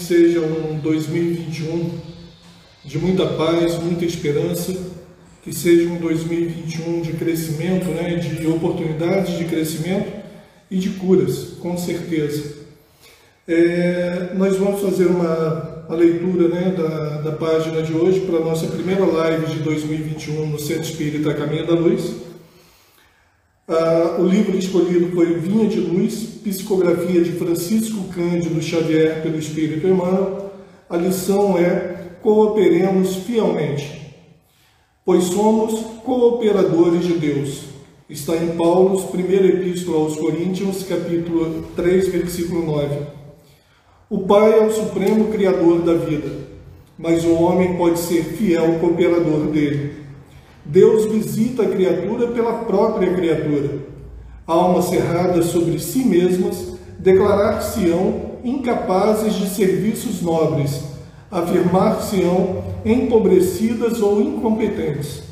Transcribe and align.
seja 0.00 0.40
um 0.40 0.78
2021 0.78 1.90
de 2.84 2.98
muita 2.98 3.26
paz, 3.26 3.78
muita 3.78 4.04
esperança, 4.04 4.74
que 5.42 5.52
seja 5.52 5.88
um 5.88 5.98
2021 5.98 7.02
de 7.02 7.12
crescimento, 7.12 7.86
né, 7.86 8.16
de 8.16 8.46
oportunidades 8.46 9.38
de 9.38 9.44
crescimento 9.44 10.10
e 10.70 10.76
de 10.76 10.90
curas, 10.90 11.54
com 11.60 11.76
certeza. 11.76 12.60
É, 13.46 14.32
nós 14.34 14.56
vamos 14.56 14.80
fazer 14.80 15.06
uma, 15.06 15.84
uma 15.88 15.96
leitura 15.96 16.48
né, 16.48 16.74
da, 16.76 17.20
da 17.22 17.32
página 17.32 17.82
de 17.82 17.92
hoje 17.92 18.20
para 18.20 18.36
a 18.36 18.44
nossa 18.44 18.66
primeira 18.66 19.04
live 19.04 19.46
de 19.46 19.58
2021 19.60 20.46
no 20.46 20.58
Centro 20.58 20.82
Espírita 20.82 21.34
Caminho 21.34 21.66
da 21.66 21.74
Luz. 21.74 22.29
Ah, 23.72 24.16
o 24.18 24.26
livro 24.26 24.58
escolhido 24.58 25.14
foi 25.14 25.34
Vinha 25.34 25.68
de 25.68 25.78
Luz, 25.78 26.40
psicografia 26.42 27.22
de 27.22 27.30
Francisco 27.30 28.02
Cândido 28.12 28.60
Xavier 28.60 29.22
pelo 29.22 29.38
Espírito 29.38 29.86
Emmanuel. 29.86 30.50
A 30.88 30.96
lição 30.96 31.56
é 31.56 32.16
Cooperemos 32.20 33.14
fielmente, 33.18 34.12
pois 35.04 35.22
somos 35.22 35.82
cooperadores 36.04 37.04
de 37.04 37.12
Deus. 37.12 37.60
Está 38.08 38.34
em 38.34 38.56
Paulo, 38.56 39.00
primeira 39.04 39.46
epístola 39.46 39.98
aos 39.98 40.16
Coríntios, 40.16 40.82
capítulo 40.82 41.66
3, 41.76 42.08
versículo 42.08 42.66
9. 42.66 42.96
O 44.10 44.18
Pai 44.26 44.52
é 44.52 44.66
o 44.66 44.72
supremo 44.72 45.28
criador 45.28 45.82
da 45.82 45.94
vida, 45.94 46.28
mas 46.98 47.24
o 47.24 47.34
homem 47.34 47.76
pode 47.76 48.00
ser 48.00 48.24
fiel 48.24 48.80
cooperador 48.80 49.46
dele. 49.46 49.99
Deus 50.64 51.10
visita 51.10 51.62
a 51.62 51.68
criatura 51.68 52.28
pela 52.28 52.64
própria 52.64 53.14
criatura. 53.14 53.70
Almas 54.46 54.86
cerradas 54.86 55.46
sobre 55.46 55.78
si 55.78 56.04
mesmas 56.04 56.74
declarar-se-ão 56.98 58.30
incapazes 58.44 59.34
de 59.34 59.48
serviços 59.48 60.20
nobres, 60.20 60.82
afirmar-se-ão 61.30 62.62
empobrecidas 62.84 64.00
ou 64.00 64.20
incompetentes. 64.20 65.22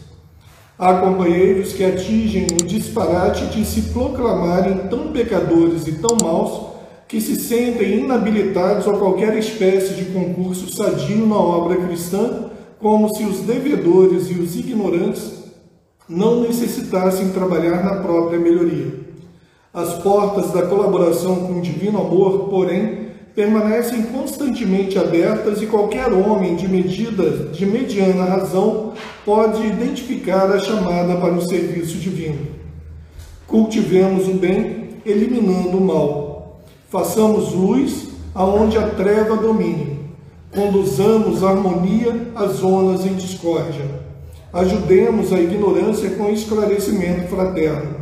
Há 0.78 0.94
companheiros 0.94 1.72
que 1.72 1.84
atingem 1.84 2.46
o 2.52 2.64
disparate 2.64 3.46
de 3.46 3.64
se 3.64 3.82
proclamarem 3.90 4.88
tão 4.88 5.08
pecadores 5.08 5.86
e 5.86 5.92
tão 5.92 6.16
maus 6.22 6.68
que 7.08 7.20
se 7.20 7.36
sentem 7.36 8.00
inabilitados 8.00 8.86
a 8.86 8.92
qualquer 8.92 9.36
espécie 9.36 9.94
de 9.94 10.04
concurso 10.06 10.72
sadio 10.72 11.26
na 11.26 11.36
obra 11.36 11.76
cristã 11.76 12.47
como 12.80 13.14
se 13.14 13.24
os 13.24 13.40
devedores 13.40 14.30
e 14.30 14.34
os 14.34 14.56
ignorantes 14.56 15.38
não 16.08 16.42
necessitassem 16.42 17.30
trabalhar 17.30 17.82
na 17.82 17.96
própria 17.96 18.38
melhoria. 18.38 19.08
As 19.74 19.94
portas 19.94 20.52
da 20.52 20.62
colaboração 20.62 21.36
com 21.46 21.58
o 21.58 21.60
divino 21.60 22.00
amor, 22.00 22.48
porém, 22.48 23.08
permanecem 23.34 24.02
constantemente 24.04 24.98
abertas 24.98 25.60
e 25.60 25.66
qualquer 25.66 26.12
homem 26.12 26.56
de 26.56 26.66
medida 26.66 27.30
de 27.52 27.66
mediana 27.66 28.24
razão 28.24 28.94
pode 29.24 29.64
identificar 29.64 30.50
a 30.50 30.58
chamada 30.58 31.16
para 31.16 31.34
o 31.34 31.46
serviço 31.46 31.98
divino. 31.98 32.46
Cultivemos 33.46 34.26
o 34.28 34.34
bem, 34.34 34.88
eliminando 35.04 35.76
o 35.76 35.84
mal. 35.84 36.60
Façamos 36.88 37.52
luz 37.52 38.08
aonde 38.34 38.78
a 38.78 38.88
treva 38.88 39.36
domine 39.36 39.97
Conduzamos 40.54 41.44
harmonia 41.44 42.32
às 42.34 42.52
zonas 42.56 43.04
em 43.04 43.14
discórdia. 43.14 43.84
Ajudemos 44.50 45.30
a 45.32 45.40
ignorância 45.40 46.10
com 46.10 46.30
esclarecimento 46.30 47.28
fraterno. 47.28 47.96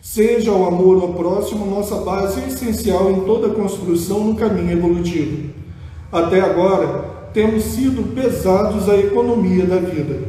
Seja 0.00 0.52
o 0.52 0.66
amor 0.66 1.02
ao 1.02 1.14
próximo 1.14 1.66
nossa 1.66 1.96
base 1.96 2.40
essencial 2.46 3.10
em 3.10 3.20
toda 3.22 3.50
construção 3.50 4.24
no 4.24 4.36
caminho 4.36 4.72
evolutivo. 4.72 5.50
Até 6.12 6.40
agora, 6.40 7.28
temos 7.34 7.64
sido 7.64 8.14
pesados 8.14 8.88
à 8.88 8.96
economia 8.96 9.66
da 9.66 9.76
vida. 9.76 10.28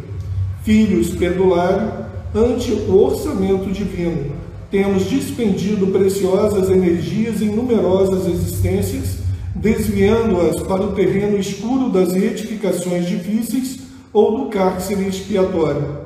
Filhos 0.64 1.12
perdulário 1.12 1.91
ante 2.34 2.72
o 2.72 3.03
orçamento 3.03 3.72
divino. 3.72 4.31
Temos 4.72 5.06
despendido 5.06 5.88
preciosas 5.88 6.69
energias 6.69 7.41
em 7.41 7.50
numerosas 7.56 8.28
existências 8.28 9.21
desviando-as 9.56 10.62
para 10.62 10.81
o 10.81 10.94
terreno 10.94 11.38
escuro 11.38 11.89
das 11.89 12.13
retificações 12.13 13.06
difíceis 13.06 13.79
ou 14.13 14.38
do 14.38 14.50
cárcere 14.50 15.07
expiatório. 15.07 16.01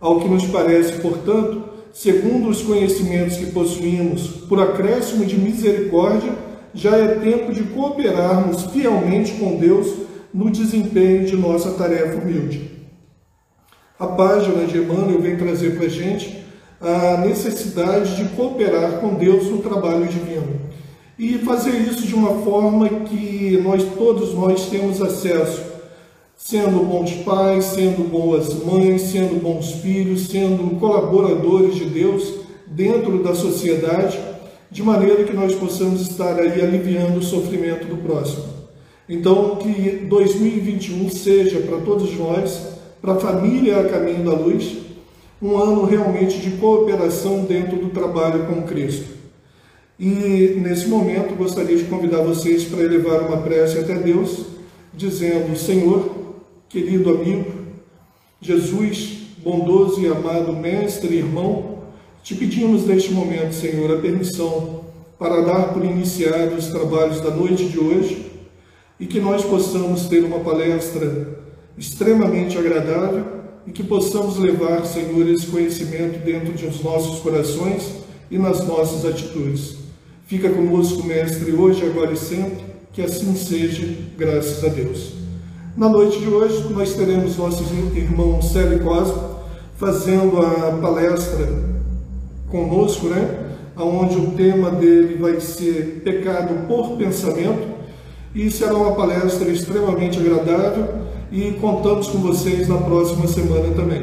Ao 0.00 0.20
que 0.20 0.28
nos 0.28 0.46
parece, 0.46 1.00
portanto, 1.00 1.64
segundo 1.92 2.48
os 2.48 2.62
conhecimentos 2.62 3.36
que 3.36 3.46
possuímos, 3.46 4.28
por 4.48 4.60
acréscimo 4.60 5.24
de 5.24 5.36
misericórdia, 5.36 6.32
já 6.74 6.96
é 6.96 7.14
tempo 7.14 7.52
de 7.52 7.62
cooperarmos 7.64 8.64
fielmente 8.66 9.32
com 9.34 9.56
Deus 9.56 9.88
no 10.32 10.50
desempenho 10.50 11.24
de 11.24 11.36
nossa 11.36 11.70
tarefa 11.72 12.20
humilde. 12.20 12.70
A 13.98 14.06
página 14.08 14.66
de 14.66 14.76
Emmanuel 14.76 15.22
vem 15.22 15.36
trazer 15.36 15.76
para 15.76 15.86
a 15.86 15.88
gente 15.88 16.44
a 16.78 17.16
necessidade 17.18 18.16
de 18.16 18.24
cooperar 18.36 19.00
com 19.00 19.14
Deus 19.14 19.46
no 19.46 19.58
trabalho 19.58 20.06
divino 20.06 20.65
e 21.18 21.38
fazer 21.38 21.78
isso 21.80 22.06
de 22.06 22.14
uma 22.14 22.42
forma 22.42 22.88
que 22.88 23.58
nós 23.62 23.82
todos 23.96 24.34
nós 24.34 24.66
temos 24.68 25.00
acesso, 25.00 25.62
sendo 26.36 26.84
bons 26.84 27.12
pais, 27.24 27.64
sendo 27.64 28.08
boas 28.08 28.52
mães, 28.62 29.02
sendo 29.02 29.40
bons 29.40 29.72
filhos, 29.72 30.28
sendo 30.28 30.78
colaboradores 30.78 31.74
de 31.74 31.86
Deus 31.86 32.34
dentro 32.66 33.22
da 33.22 33.34
sociedade, 33.34 34.18
de 34.70 34.82
maneira 34.82 35.24
que 35.24 35.32
nós 35.32 35.54
possamos 35.54 36.02
estar 36.02 36.38
aí 36.38 36.60
aliviando 36.60 37.18
o 37.18 37.22
sofrimento 37.22 37.86
do 37.86 37.96
próximo. 37.96 38.44
Então, 39.08 39.56
que 39.56 40.06
2021 40.08 41.08
seja 41.10 41.60
para 41.60 41.78
todos 41.78 42.14
nós, 42.18 42.60
para 43.00 43.14
a 43.14 43.20
família 43.20 43.80
a 43.80 43.88
caminho 43.88 44.24
da 44.24 44.32
luz, 44.32 44.78
um 45.40 45.56
ano 45.56 45.84
realmente 45.84 46.38
de 46.40 46.52
cooperação 46.52 47.44
dentro 47.44 47.78
do 47.78 47.90
trabalho 47.90 48.46
com 48.46 48.62
Cristo. 48.62 49.15
E 49.98 50.58
nesse 50.60 50.86
momento 50.88 51.34
gostaria 51.34 51.76
de 51.76 51.84
convidar 51.84 52.20
vocês 52.20 52.64
para 52.64 52.82
elevar 52.82 53.22
uma 53.22 53.38
prece 53.38 53.78
até 53.78 53.94
Deus, 53.94 54.44
dizendo: 54.92 55.56
Senhor, 55.56 56.10
querido 56.68 57.10
amigo, 57.10 57.50
Jesus, 58.40 59.20
bondoso 59.42 60.00
e 60.02 60.06
amado 60.06 60.52
mestre 60.52 61.14
e 61.14 61.18
irmão, 61.18 61.78
te 62.22 62.34
pedimos 62.34 62.84
neste 62.84 63.12
momento, 63.12 63.54
Senhor, 63.54 63.90
a 63.90 64.00
permissão 64.00 64.84
para 65.18 65.40
dar 65.40 65.72
por 65.72 65.82
iniciados 65.82 66.66
os 66.66 66.70
trabalhos 66.70 67.20
da 67.22 67.30
noite 67.30 67.64
de 67.64 67.78
hoje 67.78 68.30
e 69.00 69.06
que 69.06 69.18
nós 69.18 69.42
possamos 69.44 70.06
ter 70.08 70.22
uma 70.24 70.40
palestra 70.40 71.40
extremamente 71.78 72.58
agradável 72.58 73.24
e 73.66 73.72
que 73.72 73.82
possamos 73.82 74.36
levar, 74.36 74.84
Senhor, 74.84 75.26
esse 75.28 75.46
conhecimento 75.46 76.22
dentro 76.22 76.52
de 76.52 76.66
os 76.66 76.82
nossos 76.82 77.20
corações 77.20 77.94
e 78.30 78.38
nas 78.38 78.66
nossas 78.66 79.06
atitudes. 79.06 79.85
Fica 80.26 80.50
conosco, 80.50 81.06
Mestre, 81.06 81.52
hoje, 81.52 81.86
agora 81.86 82.12
e 82.12 82.16
sempre, 82.16 82.64
que 82.92 83.00
assim 83.00 83.32
seja, 83.36 83.86
graças 84.18 84.64
a 84.64 84.66
Deus. 84.66 85.12
Na 85.76 85.88
noite 85.88 86.18
de 86.18 86.28
hoje, 86.28 86.66
nós 86.70 86.94
teremos 86.94 87.36
nosso 87.36 87.62
irmão 87.94 88.42
Célio 88.42 88.80
Cosmo 88.80 89.36
fazendo 89.76 90.38
a 90.38 90.78
palestra 90.82 91.46
conosco, 92.48 93.06
né? 93.06 93.52
Onde 93.76 94.16
o 94.16 94.32
tema 94.32 94.72
dele 94.72 95.16
vai 95.16 95.38
ser 95.38 96.02
pecado 96.02 96.66
por 96.66 96.96
pensamento 96.96 97.76
e 98.34 98.50
será 98.50 98.74
uma 98.74 98.96
palestra 98.96 99.48
extremamente 99.48 100.18
agradável 100.18 100.88
e 101.30 101.52
contamos 101.60 102.08
com 102.08 102.18
vocês 102.18 102.66
na 102.66 102.78
próxima 102.78 103.28
semana 103.28 103.72
também. 103.76 104.02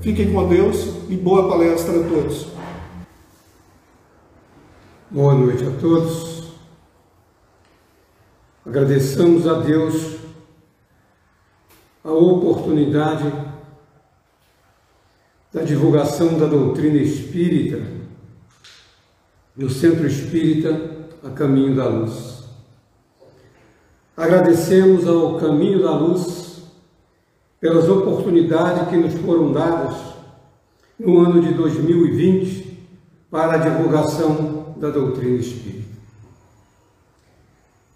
Fiquem 0.00 0.32
com 0.32 0.48
Deus 0.48 0.88
e 1.08 1.14
boa 1.14 1.48
palestra 1.48 2.00
a 2.00 2.02
todos. 2.02 2.51
Boa 5.14 5.34
noite 5.34 5.62
a 5.62 5.70
todos. 5.78 6.44
Agradecemos 8.64 9.46
a 9.46 9.60
Deus 9.60 10.16
a 12.02 12.10
oportunidade 12.10 13.30
da 15.52 15.60
divulgação 15.64 16.38
da 16.38 16.46
doutrina 16.46 16.96
espírita 16.96 17.82
no 19.54 19.68
Centro 19.68 20.06
Espírita 20.06 20.80
a 21.22 21.28
Caminho 21.28 21.76
da 21.76 21.88
Luz. 21.88 22.44
Agradecemos 24.16 25.06
ao 25.06 25.38
Caminho 25.38 25.82
da 25.82 25.90
Luz 25.90 26.62
pelas 27.60 27.86
oportunidades 27.86 28.88
que 28.88 28.96
nos 28.96 29.12
foram 29.20 29.52
dadas 29.52 29.94
no 30.98 31.20
ano 31.20 31.42
de 31.42 31.52
2020 31.52 32.88
para 33.30 33.56
a 33.56 33.58
divulgação 33.58 34.51
da 34.82 34.90
doutrina 34.90 35.38
espírita. 35.38 35.92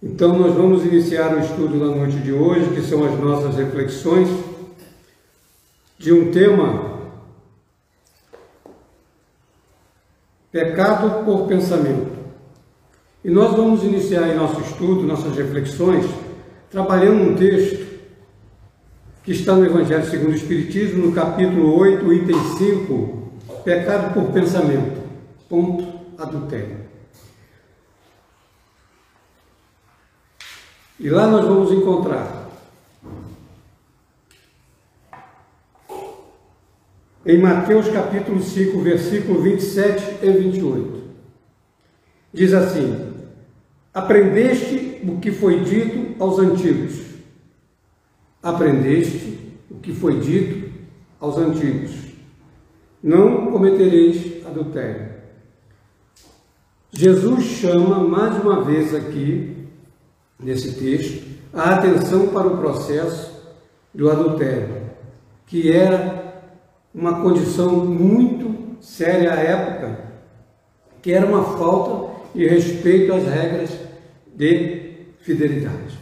Então, 0.00 0.38
nós 0.38 0.55
vamos 0.55 0.85
iniciar 0.85 1.35
o 1.35 1.41
estudo 1.41 1.81
da 1.81 1.87
noite 1.87 2.17
de 2.19 2.33
hoje, 2.33 2.71
que 2.73 2.81
são 2.81 3.05
as 3.05 3.19
nossas 3.19 3.56
reflexões, 3.56 4.29
de 5.99 6.12
um 6.12 6.31
tema: 6.31 7.00
pecado 10.53 11.25
por 11.25 11.49
pensamento. 11.49 12.15
E 13.25 13.31
nós 13.31 13.56
vamos 13.56 13.83
iniciar 13.83 14.29
em 14.29 14.37
nosso 14.37 14.61
estudo, 14.61 15.03
nossas 15.03 15.37
reflexões, 15.37 16.06
trabalhando 16.71 17.33
um 17.33 17.35
texto 17.35 17.85
que 19.25 19.33
está 19.33 19.56
no 19.56 19.67
Evangelho 19.67 20.09
segundo 20.09 20.31
o 20.31 20.37
Espiritismo, 20.37 21.06
no 21.06 21.12
capítulo 21.12 21.77
8, 21.77 22.12
item 22.12 22.44
5, 22.59 23.33
pecado 23.65 24.15
por 24.15 24.33
pensamento, 24.33 25.00
ponto 25.49 25.95
adultério. 26.18 26.96
E 30.98 31.10
lá 31.10 31.26
nós 31.26 31.44
vamos 31.44 31.72
encontrar 31.72 32.48
em 37.26 37.38
Mateus 37.38 37.88
capítulo 37.88 38.40
5, 38.40 38.80
versículo 38.80 39.42
27 39.42 40.24
e 40.24 40.30
28. 40.30 41.02
Diz 42.32 42.54
assim: 42.54 43.12
Aprendeste 43.92 45.00
o 45.04 45.18
que 45.18 45.30
foi 45.32 45.64
dito 45.64 46.22
aos 46.22 46.38
antigos. 46.38 47.04
Aprendeste 48.42 49.58
o 49.70 49.74
que 49.74 49.92
foi 49.92 50.20
dito 50.20 50.70
aos 51.20 51.36
antigos. 51.36 51.90
Não 53.02 53.50
cometereis 53.50 54.46
adultério. 54.46 55.15
Jesus 56.93 57.44
chama 57.44 57.99
mais 57.99 58.43
uma 58.43 58.62
vez 58.62 58.94
aqui 58.94 59.56
nesse 60.38 60.73
texto, 60.75 61.27
a 61.53 61.75
atenção 61.75 62.29
para 62.29 62.47
o 62.47 62.59
processo 62.59 63.35
do 63.94 64.11
adultério, 64.11 64.83
que 65.47 65.73
era 65.73 66.44
uma 66.94 67.21
condição 67.23 67.85
muito 67.85 68.77
séria 68.81 69.33
à 69.33 69.37
época, 69.37 69.99
que 71.03 71.12
era 71.12 71.27
uma 71.27 71.43
falta 71.56 72.15
de 72.35 72.47
respeito 72.47 73.12
às 73.15 73.25
regras 73.25 73.71
de 74.35 75.06
fidelidade. 75.21 75.99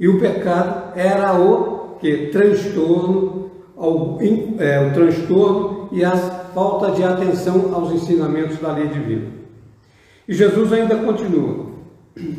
E 0.00 0.08
o 0.08 0.18
pecado 0.18 0.98
era 0.98 1.38
o 1.38 1.96
que 2.00 2.28
transtorno, 2.28 3.50
ao, 3.76 4.18
é, 4.58 4.86
o 4.86 4.92
transtorno 4.92 5.88
e 5.92 6.04
a 6.04 6.16
falta 6.54 6.92
de 6.92 7.02
atenção 7.02 7.74
aos 7.74 7.92
ensinamentos 7.92 8.58
da 8.58 8.72
lei 8.72 8.88
divina. 8.88 9.26
E 10.26 10.34
Jesus 10.34 10.72
ainda 10.72 10.96
continua: 10.96 11.66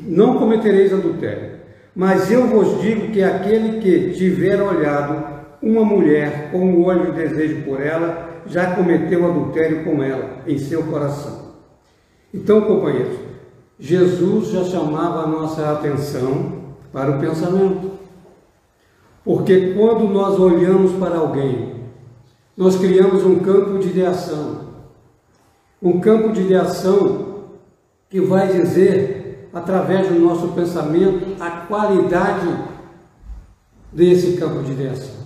não 0.05 0.37
cometereis 0.37 0.93
adultério. 0.93 1.59
Mas 1.95 2.31
eu 2.31 2.47
vos 2.47 2.81
digo 2.81 3.11
que 3.11 3.21
aquele 3.21 3.79
que 3.81 4.11
tiver 4.11 4.61
olhado 4.61 5.39
uma 5.61 5.83
mulher 5.83 6.49
com 6.51 6.73
o 6.73 6.85
olho 6.85 7.11
de 7.11 7.11
desejo 7.11 7.63
por 7.63 7.81
ela, 7.81 8.29
já 8.45 8.75
cometeu 8.75 9.29
adultério 9.29 9.83
com 9.83 10.01
ela 10.01 10.41
em 10.47 10.57
seu 10.57 10.83
coração. 10.83 11.49
Então, 12.33 12.61
companheiros, 12.61 13.17
Jesus 13.79 14.49
já 14.49 14.63
chamava 14.63 15.23
a 15.23 15.27
nossa 15.27 15.71
atenção 15.71 16.59
para 16.91 17.11
o 17.11 17.19
pensamento. 17.19 17.91
Porque 19.23 19.73
quando 19.73 20.07
nós 20.07 20.39
olhamos 20.39 20.93
para 20.93 21.17
alguém, 21.17 21.78
nós 22.59 22.75
criamos 22.75 23.23
um 23.23 23.39
campo 23.39 23.79
de 23.79 23.87
ideação. 23.87 24.65
Um 25.81 26.01
campo 26.01 26.33
de 26.33 26.41
ideação 26.41 27.45
que 28.09 28.19
vai 28.19 28.51
dizer 28.51 29.47
através 29.53 30.09
do 30.09 30.19
nosso 30.19 30.49
pensamento, 30.49 31.41
a 31.41 31.49
qualidade 31.67 32.49
desse 33.93 34.35
campo 34.35 34.61
de 34.61 34.73
ideação. 34.73 35.23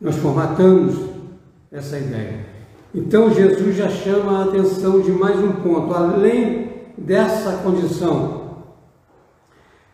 Nós 0.00 0.14
formatamos 0.14 0.94
essa 1.72 1.98
ideia. 1.98 2.46
Então 2.94 3.34
Jesus 3.34 3.74
já 3.74 3.88
chama 3.88 4.38
a 4.38 4.44
atenção 4.44 5.00
de 5.00 5.10
mais 5.10 5.40
um 5.40 5.50
ponto, 5.50 5.92
além 5.92 6.70
dessa 6.96 7.64
condição 7.64 8.62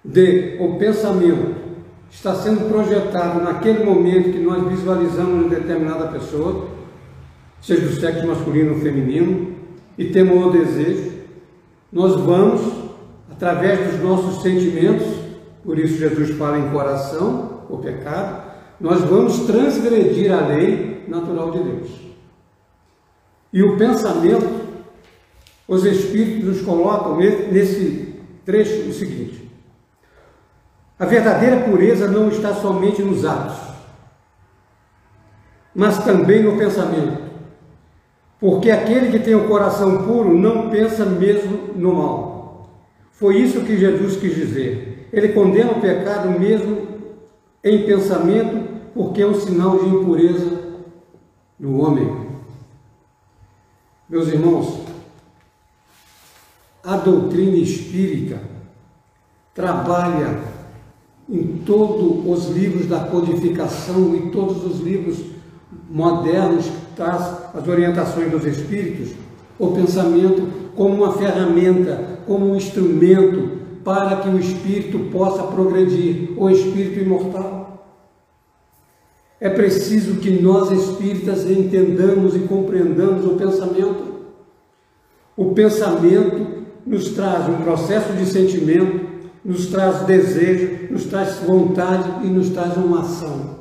de 0.05 0.59
o 0.61 0.79
pensamento 0.79 1.66
está 2.11 2.35
sendo 2.35 2.69
projetado 2.69 3.43
naquele 3.43 3.85
momento 3.85 4.33
que 4.33 4.39
nós 4.39 4.67
visualizamos 4.69 5.45
uma 5.45 5.49
determinada 5.49 6.09
pessoa, 6.09 6.69
seja 7.61 7.87
do 7.87 7.95
sexo 7.95 8.27
masculino 8.27 8.75
ou 8.75 8.81
feminino, 8.81 9.55
e 9.99 10.07
temos 10.07 10.47
o 10.47 10.51
desejo, 10.51 11.13
nós 11.93 12.17
vamos 12.21 12.61
através 13.31 13.91
dos 13.93 14.03
nossos 14.03 14.43
sentimentos, 14.43 15.07
por 15.65 15.79
isso 15.79 15.99
Jesus 15.99 16.31
fala 16.37 16.59
em 16.59 16.71
coração, 16.71 17.63
o 17.69 17.79
pecado, 17.79 18.47
nós 18.81 19.01
vamos 19.03 19.41
transgredir 19.41 20.33
a 20.33 20.47
lei 20.47 21.05
natural 21.09 21.51
de 21.51 21.59
Deus. 21.59 21.91
E 23.53 23.63
o 23.63 23.77
pensamento, 23.77 24.47
os 25.67 25.85
Espíritos 25.85 26.45
nos 26.45 26.61
colocam 26.63 27.17
nesse 27.17 28.15
trecho 28.45 28.89
o 28.89 28.93
seguinte: 28.93 29.46
a 30.99 31.05
verdadeira 31.05 31.65
pureza 31.65 32.09
não 32.09 32.29
está 32.29 32.55
somente 32.55 33.03
nos 33.03 33.25
atos, 33.25 33.57
mas 35.75 36.03
também 36.05 36.43
no 36.43 36.57
pensamento. 36.57 37.27
Porque 38.39 38.71
aquele 38.71 39.11
que 39.11 39.19
tem 39.19 39.35
o 39.35 39.49
coração 39.49 40.05
puro 40.05 40.37
não 40.37 40.71
pensa 40.71 41.05
mesmo 41.05 41.75
no 41.75 41.95
mal 41.95 42.37
foi 43.17 43.39
isso 43.39 43.65
que 43.65 43.79
Jesus 43.79 44.17
quis 44.19 44.35
dizer. 44.35 45.09
Ele 45.13 45.31
condena 45.31 45.73
o 45.73 45.81
pecado 45.81 46.39
mesmo 46.39 46.87
em 47.65 47.87
pensamento, 47.87 48.69
porque 48.93 49.23
é 49.23 49.27
um 49.27 49.35
sinal 49.35 49.79
de 49.79 49.89
impureza 49.89 50.77
do 51.59 51.79
homem. 51.79 52.27
Meus 54.09 54.29
irmãos, 54.29 54.83
a 56.85 56.97
doutrina 56.99 57.57
espírita 57.57 58.39
trabalha 59.55 60.43
em 61.29 61.59
todos 61.65 62.25
os 62.27 62.57
livros 62.57 62.87
da 62.87 63.01
codificação 63.01 64.15
e 64.15 64.31
todos 64.31 64.65
os 64.65 64.81
livros 64.81 65.19
modernos 65.91 66.67
que 66.67 66.97
traz 66.97 67.23
as 67.55 67.67
orientações 67.67 68.31
dos 68.31 68.45
espíritos, 68.45 69.13
o 69.59 69.69
pensamento 69.69 70.47
como 70.77 70.95
uma 70.95 71.13
ferramenta 71.13 72.17
como 72.27 72.51
um 72.51 72.57
instrumento 72.57 73.57
para 73.85 74.17
que 74.17 74.29
o 74.29 74.39
espírito 74.39 74.99
possa 75.11 75.45
progredir, 75.45 76.33
o 76.37 76.51
espírito 76.51 77.01
imortal. 77.01 77.87
É 79.41 79.49
preciso 79.49 80.17
que 80.17 80.31
nós 80.31 80.71
espíritas 80.73 81.49
entendamos 81.49 82.35
e 82.35 82.41
compreendamos 82.41 83.25
o 83.25 83.37
pensamento. 83.37 84.17
O 85.37 85.53
pensamento 85.53 86.65
nos 86.87 87.11
traz 87.11 87.49
um 87.49 87.63
processo 87.63 88.13
de 88.15 88.27
sentimento, 88.27 89.16
nos 89.47 89.67
traz 89.67 90.05
desejo, 90.07 90.93
nos 90.93 91.05
traz 91.05 91.37
vontade 91.37 92.27
e 92.27 92.29
nos 92.29 92.51
traz 92.51 92.77
uma 92.77 93.03
ação 93.03 93.61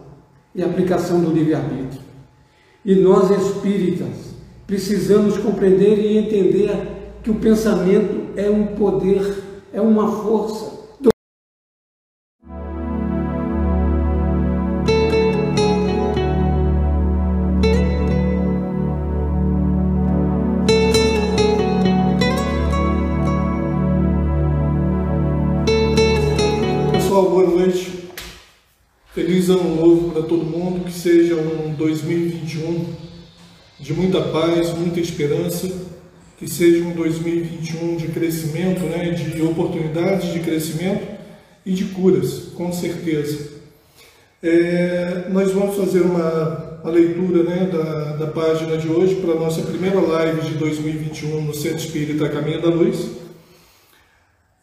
e 0.56 0.64
aplicação 0.64 1.22
do 1.22 1.32
livre-arbítrio. 1.32 2.02
E 2.84 2.96
nós 2.96 3.30
espíritas 3.30 4.34
precisamos 4.66 5.38
compreender 5.38 6.00
e 6.00 6.18
entender 6.18 6.72
que 7.22 7.30
o 7.30 7.36
pensamento 7.36 8.32
é 8.36 8.50
um 8.50 8.66
poder, 8.76 9.44
é 9.72 9.80
uma 9.80 10.24
força. 10.24 10.75
De 33.86 33.94
muita 33.94 34.20
paz, 34.20 34.74
muita 34.74 35.00
esperança 35.00 35.72
que 36.40 36.50
seja 36.50 36.84
um 36.84 36.94
2021 36.94 37.98
de 37.98 38.08
crescimento, 38.08 38.80
né, 38.80 39.12
de 39.12 39.40
oportunidades 39.44 40.34
de 40.34 40.40
crescimento 40.40 41.06
e 41.64 41.72
de 41.72 41.86
curas, 41.86 42.48
com 42.56 42.74
certeza. 42.74 43.48
É, 44.42 45.28
nós 45.30 45.52
vamos 45.52 45.78
fazer 45.78 46.02
uma, 46.02 46.80
uma 46.84 46.92
leitura 46.92 47.44
né, 47.44 47.70
da, 47.72 48.16
da 48.16 48.28
página 48.28 48.76
de 48.76 48.88
hoje 48.88 49.16
para 49.18 49.34
a 49.34 49.40
nossa 49.40 49.62
primeira 49.62 50.02
live 50.02 50.42
de 50.42 50.56
2021 50.56 51.42
no 51.44 51.54
Centro 51.54 51.78
Espírita 51.78 52.28
Caminho 52.28 52.64
da 52.64 52.70
Luz. 52.70 53.08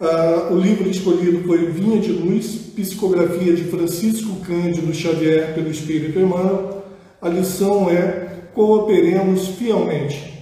Ah, 0.01 0.49
o 0.51 0.59
livro 0.59 0.91
escolhido 0.91 1.47
foi 1.47 1.71
Vinha 1.71 2.01
de 2.01 2.11
Luz, 2.11 2.73
Psicografia 2.75 3.55
de 3.55 3.63
Francisco 3.63 4.35
Cândido 4.45 4.93
Xavier 4.93 5.55
pelo 5.55 5.71
Espírito 5.71 6.19
Emmanuel. 6.19 6.83
A 7.21 7.29
lição 7.29 7.89
é 7.89 8.32
Cooperemos 8.55 9.49
fielmente 9.49 10.33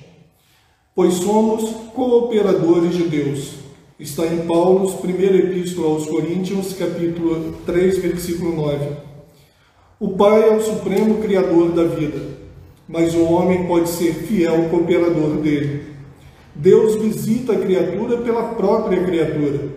pois 0.94 1.14
somos 1.14 1.70
cooperadores 1.94 2.94
de 2.94 3.04
Deus. 3.04 3.54
Está 3.98 4.26
em 4.26 4.46
Paulo, 4.46 4.92
primeira 4.98 5.36
epístola 5.36 5.88
aos 5.88 6.04
Coríntios, 6.04 6.74
capítulo 6.74 7.54
3, 7.64 7.98
versículo 7.98 8.54
9. 8.54 8.86
O 9.98 10.08
Pai 10.10 10.48
é 10.48 10.54
o 10.54 10.60
supremo 10.60 11.22
criador 11.22 11.70
da 11.72 11.84
vida, 11.84 12.20
mas 12.86 13.14
o 13.14 13.22
homem 13.24 13.66
pode 13.66 13.88
ser 13.88 14.12
fiel 14.12 14.68
cooperador 14.68 15.36
dele. 15.36 15.86
Deus 16.54 16.96
visita 16.96 17.52
a 17.52 17.58
criatura 17.58 18.18
pela 18.18 18.54
própria 18.54 19.02
criatura. 19.02 19.70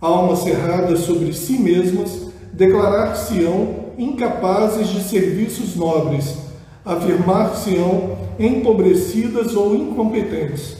Almas 0.00 0.38
cerradas 0.38 1.00
sobre 1.00 1.34
si 1.34 1.58
mesmas 1.58 2.28
declarar-se-ão 2.54 3.92
incapazes 3.98 4.88
de 4.88 5.02
serviços 5.02 5.76
nobres, 5.76 6.38
afirmar-se-ão 6.84 8.18
empobrecidas 8.38 9.54
ou 9.54 9.74
incompetentes. 9.74 10.76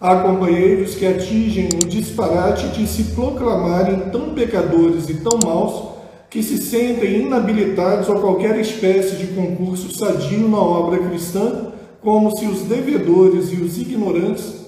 Há 0.00 0.16
companheiros 0.16 0.94
que 0.94 1.06
atingem 1.06 1.68
o 1.74 1.86
disparate 1.86 2.68
de 2.68 2.86
se 2.86 3.04
proclamarem 3.12 4.10
tão 4.10 4.30
pecadores 4.30 5.10
e 5.10 5.14
tão 5.14 5.38
maus 5.44 5.90
que 6.30 6.42
se 6.42 6.56
sentem 6.56 7.22
inabilitados 7.22 8.08
a 8.08 8.14
qualquer 8.14 8.58
espécie 8.60 9.16
de 9.16 9.26
concurso 9.28 9.94
sadio 9.94 10.48
na 10.48 10.58
obra 10.58 10.98
cristã, 10.98 11.72
como 12.00 12.34
se 12.34 12.46
os 12.46 12.62
devedores 12.62 13.52
e 13.52 13.56
os 13.56 13.76
ignorantes 13.76 14.60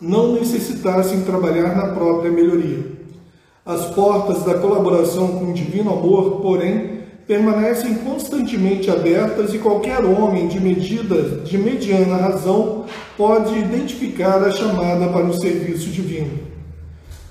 não 0.00 0.34
necessitassem 0.34 1.22
trabalhar 1.22 1.74
na 1.74 1.88
própria 1.88 2.30
melhoria. 2.30 3.00
As 3.66 3.86
portas 3.86 4.44
da 4.44 4.54
colaboração 4.54 5.38
com 5.38 5.50
o 5.50 5.54
divino 5.54 5.92
amor, 5.92 6.40
porém, 6.42 6.99
permanecem 7.30 7.94
constantemente 7.94 8.90
abertas 8.90 9.54
e 9.54 9.58
qualquer 9.58 10.04
homem 10.04 10.48
de 10.48 10.58
medida 10.58 11.22
de 11.44 11.56
mediana 11.56 12.16
razão 12.16 12.86
pode 13.16 13.56
identificar 13.56 14.42
a 14.42 14.50
chamada 14.50 15.06
para 15.06 15.26
o 15.26 15.40
serviço 15.40 15.90
divino. 15.90 16.40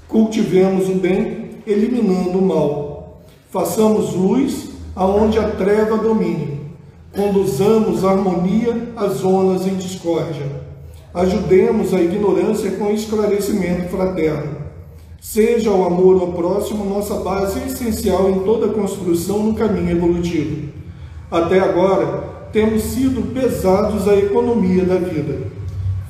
Cultivemos 0.07 0.87
o 0.87 0.93
bem, 0.93 1.49
eliminando 1.67 2.39
o 2.39 2.41
mal. 2.41 3.23
Façamos 3.49 4.15
luz 4.15 4.69
aonde 4.95 5.37
a 5.37 5.49
treva 5.49 5.97
domine. 5.97 6.61
Conduzamos 7.13 8.05
harmonia 8.05 8.93
às 8.95 9.17
zonas 9.17 9.67
em 9.67 9.75
discórdia. 9.75 10.45
Ajudemos 11.13 11.93
a 11.93 11.99
ignorância 11.99 12.71
com 12.71 12.89
esclarecimento 12.89 13.89
fraterno 13.89 14.58
Seja 15.21 15.69
o 15.69 15.85
amor 15.85 16.21
ao 16.21 16.33
próximo 16.33 16.85
nossa 16.85 17.15
base 17.15 17.59
essencial 17.67 18.29
em 18.29 18.39
toda 18.39 18.69
construção 18.69 19.43
no 19.43 19.53
caminho 19.53 19.91
evolutivo. 19.91 20.69
Até 21.29 21.59
agora, 21.59 22.47
temos 22.53 22.81
sido 22.83 23.33
pesados 23.33 24.07
à 24.07 24.15
economia 24.15 24.85
da 24.85 24.95
vida. 24.95 25.39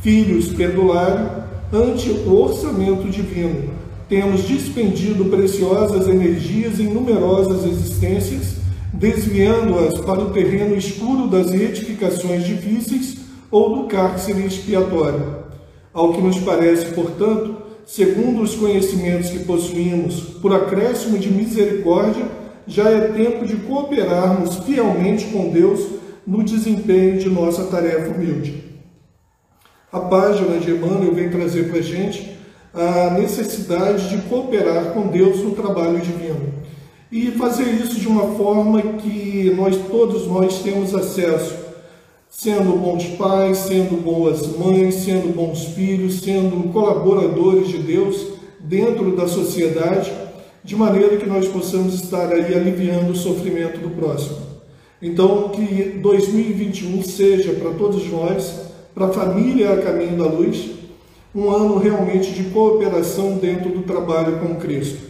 Filhos 0.02 0.50
pendulares 0.50 1.28
ante 1.74 2.10
o 2.10 2.34
orçamento 2.40 3.10
divino. 3.10 3.72
Temos 4.08 4.48
dispendido 4.48 5.26
preciosas 5.26 6.08
energias 6.08 6.80
em 6.80 6.88
numerosas 6.88 7.66
existências, 7.66 8.56
desviando-as 8.94 10.00
para 10.00 10.22
o 10.22 10.30
terreno 10.30 10.76
escuro 10.76 11.28
das 11.28 11.52
retificações 11.52 12.46
difíceis 12.46 13.18
ou 13.52 13.76
do 13.76 13.88
cárcere 13.88 14.46
expiatório. 14.46 15.40
Ao 15.94 16.14
que 16.14 16.22
nos 16.22 16.40
parece, 16.40 16.94
portanto, 16.94 17.59
segundo 17.90 18.44
os 18.44 18.54
conhecimentos 18.54 19.32
que 19.32 19.40
possuímos, 19.40 20.20
por 20.40 20.54
acréscimo 20.54 21.18
de 21.18 21.28
misericórdia, 21.32 22.24
já 22.68 22.88
é 22.88 23.08
tempo 23.08 23.48
de 23.48 23.56
cooperarmos 23.56 24.58
fielmente 24.60 25.26
com 25.26 25.50
Deus 25.50 25.88
no 26.26 26.44
desempenho 26.44 27.18
de 27.18 27.28
nossa 27.28 27.64
tarefa 27.64 28.14
humilde. 28.14 28.64
A 29.92 30.02
página 30.02 30.60
de 30.60 30.70
Emmanuel 30.70 31.16
vem 31.16 31.32
trazer 31.32 31.68
para 31.68 31.80
a 31.80 31.82
gente 31.82 32.38
a 32.72 33.10
necessidade 33.20 34.08
de 34.10 34.22
cooperar 34.30 34.94
com 34.94 35.08
Deus 35.08 35.40
no 35.40 35.56
trabalho 35.56 36.00
divino 36.00 36.54
e 37.12 37.32
fazer 37.32 37.72
isso 37.72 38.00
de 38.00 38.08
uma 38.08 38.36
forma 38.36 38.84
que 39.00 39.52
nós 39.58 39.76
todos 39.90 40.28
nós 40.28 40.62
temos 40.62 40.94
acesso 40.94 41.69
sendo 42.30 42.78
bons 42.78 43.06
pais, 43.18 43.58
sendo 43.58 44.02
boas 44.02 44.46
mães, 44.56 44.96
sendo 44.96 45.34
bons 45.34 45.66
filhos, 45.66 46.22
sendo 46.22 46.72
colaboradores 46.72 47.68
de 47.68 47.80
Deus 47.80 48.28
dentro 48.60 49.16
da 49.16 49.28
sociedade, 49.28 50.12
de 50.64 50.76
maneira 50.76 51.18
que 51.18 51.26
nós 51.26 51.48
possamos 51.48 51.96
estar 51.96 52.32
aí 52.32 52.54
aliviando 52.54 53.12
o 53.12 53.16
sofrimento 53.16 53.80
do 53.80 53.90
próximo. 53.90 54.38
Então, 55.02 55.50
que 55.50 56.00
2021 56.02 57.02
seja 57.04 57.54
para 57.54 57.72
todos 57.72 58.10
nós, 58.10 58.54
para 58.94 59.08
a 59.08 59.14
família 59.14 59.74
a 59.74 59.82
caminho 59.82 60.18
da 60.18 60.26
luz, 60.26 60.72
um 61.34 61.50
ano 61.50 61.78
realmente 61.78 62.32
de 62.32 62.46
cooperação 62.46 63.38
dentro 63.38 63.70
do 63.70 63.84
trabalho 63.84 64.40
com 64.40 64.56
Cristo. 64.56 65.08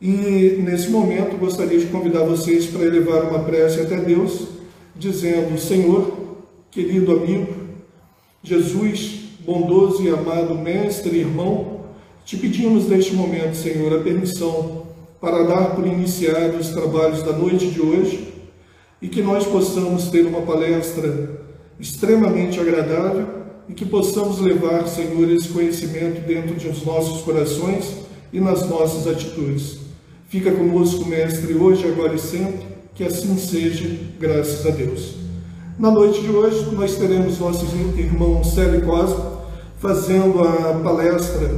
E 0.00 0.60
nesse 0.62 0.90
momento 0.90 1.38
gostaria 1.38 1.78
de 1.78 1.86
convidar 1.86 2.24
vocês 2.24 2.66
para 2.66 2.84
elevar 2.84 3.24
uma 3.24 3.40
prece 3.40 3.80
até 3.80 3.96
Deus, 3.96 4.48
dizendo: 4.94 5.58
Senhor, 5.58 6.27
querido 6.70 7.12
amigo, 7.12 7.54
Jesus, 8.42 9.20
bondoso 9.40 10.02
e 10.02 10.08
amado 10.10 10.54
mestre 10.54 11.16
e 11.16 11.20
irmão, 11.20 11.84
te 12.24 12.36
pedimos 12.36 12.86
neste 12.86 13.14
momento, 13.14 13.56
Senhor, 13.56 13.92
a 13.98 14.02
permissão 14.02 14.86
para 15.20 15.44
dar 15.44 15.74
por 15.74 15.86
iniciados 15.86 16.68
os 16.68 16.74
trabalhos 16.74 17.22
da 17.22 17.32
noite 17.32 17.68
de 17.68 17.80
hoje 17.80 18.34
e 19.00 19.08
que 19.08 19.22
nós 19.22 19.46
possamos 19.46 20.08
ter 20.08 20.26
uma 20.26 20.42
palestra 20.42 21.40
extremamente 21.80 22.60
agradável 22.60 23.26
e 23.68 23.72
que 23.72 23.86
possamos 23.86 24.38
levar, 24.40 24.86
Senhor, 24.86 25.30
esse 25.30 25.48
conhecimento 25.48 26.26
dentro 26.26 26.54
de 26.54 26.68
os 26.68 26.84
nossos 26.84 27.22
corações 27.22 27.96
e 28.32 28.40
nas 28.40 28.68
nossas 28.68 29.06
atitudes. 29.06 29.78
Fica 30.28 30.52
conosco, 30.52 31.06
Mestre, 31.06 31.54
hoje, 31.54 31.86
agora 31.86 32.14
e 32.14 32.18
sempre, 32.18 32.66
que 32.94 33.04
assim 33.04 33.36
seja, 33.38 33.88
graças 34.18 34.66
a 34.66 34.70
Deus. 34.70 35.27
Na 35.78 35.92
noite 35.92 36.20
de 36.22 36.30
hoje, 36.32 36.74
nós 36.74 36.96
teremos 36.96 37.38
nosso 37.38 37.64
irmão 37.96 38.42
Célio 38.42 38.84
Cosme 38.84 39.22
fazendo 39.76 40.42
a 40.42 40.80
palestra 40.82 41.48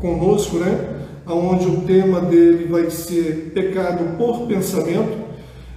conosco, 0.00 0.58
né? 0.58 1.08
Onde 1.26 1.66
o 1.66 1.80
tema 1.80 2.20
dele 2.20 2.68
vai 2.68 2.88
ser 2.88 3.50
pecado 3.52 4.16
por 4.16 4.46
pensamento 4.46 5.26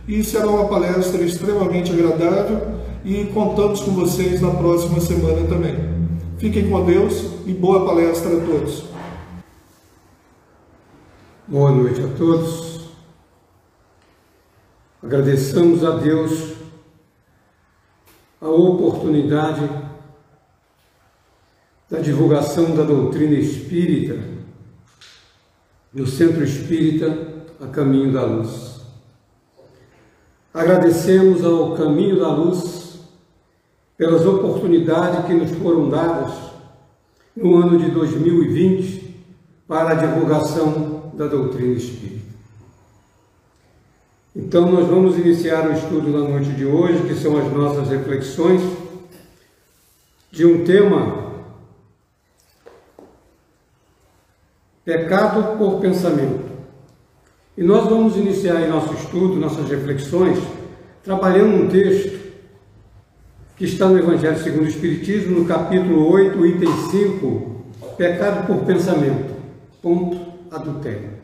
e 0.07 0.23
será 0.23 0.47
uma 0.47 0.67
palestra 0.67 1.23
extremamente 1.23 1.91
agradável 1.91 2.67
e 3.03 3.25
contamos 3.33 3.81
com 3.81 3.93
vocês 3.93 4.39
na 4.41 4.51
próxima 4.51 4.99
semana 4.99 5.47
também. 5.47 5.75
Fiquem 6.37 6.69
com 6.69 6.85
Deus 6.85 7.25
e 7.47 7.51
boa 7.51 7.83
palestra 7.83 8.37
a 8.37 8.41
todos. 8.41 8.83
Boa 11.47 11.71
noite 11.71 11.99
a 11.99 12.15
todos. 12.15 12.91
Agradecemos 15.01 15.83
a 15.83 15.97
Deus 15.97 16.48
a 18.41 18.47
oportunidade 18.47 19.69
da 21.89 21.99
divulgação 21.99 22.75
da 22.75 22.83
doutrina 22.83 23.35
espírita 23.35 24.17
no 25.93 26.05
Centro 26.05 26.43
Espírita 26.43 27.27
a 27.59 27.67
Caminho 27.67 28.13
da 28.13 28.23
Luz. 28.23 28.79
Agradecemos 30.53 31.43
ao 31.43 31.75
Caminho 31.75 32.19
da 32.19 32.29
Luz 32.29 32.99
pelas 33.97 34.25
oportunidades 34.25 35.25
que 35.25 35.33
nos 35.33 35.51
foram 35.51 35.89
dadas 35.89 36.33
no 37.35 37.57
ano 37.57 37.77
de 37.77 37.91
2020 37.91 39.23
para 39.67 39.91
a 39.91 39.95
divulgação 39.95 41.11
da 41.13 41.27
doutrina 41.27 41.73
espírita. 41.73 42.18
Então, 44.41 44.71
nós 44.71 44.87
vamos 44.87 45.17
iniciar 45.17 45.67
o 45.67 45.73
estudo 45.73 46.13
da 46.13 46.19
noite 46.19 46.49
de 46.51 46.65
hoje, 46.65 47.03
que 47.03 47.13
são 47.13 47.37
as 47.37 47.51
nossas 47.51 47.89
reflexões, 47.89 48.61
de 50.31 50.45
um 50.45 50.63
tema: 50.63 51.33
pecado 54.85 55.57
por 55.57 55.81
pensamento. 55.81 56.49
E 57.57 57.63
nós 57.63 57.89
vamos 57.89 58.15
iniciar 58.15 58.61
em 58.61 58.69
nosso 58.69 58.93
estudo, 58.93 59.35
nossas 59.35 59.69
reflexões, 59.69 60.39
trabalhando 61.03 61.65
um 61.65 61.67
texto 61.67 62.17
que 63.57 63.65
está 63.65 63.89
no 63.89 63.99
Evangelho 63.99 64.41
segundo 64.41 64.63
o 64.63 64.69
Espiritismo, 64.69 65.39
no 65.39 65.45
capítulo 65.45 66.09
8, 66.09 66.45
item 66.45 66.73
5, 66.91 67.65
pecado 67.97 68.47
por 68.47 68.65
pensamento, 68.65 69.33
ponto 69.81 70.17
adultério. 70.49 71.18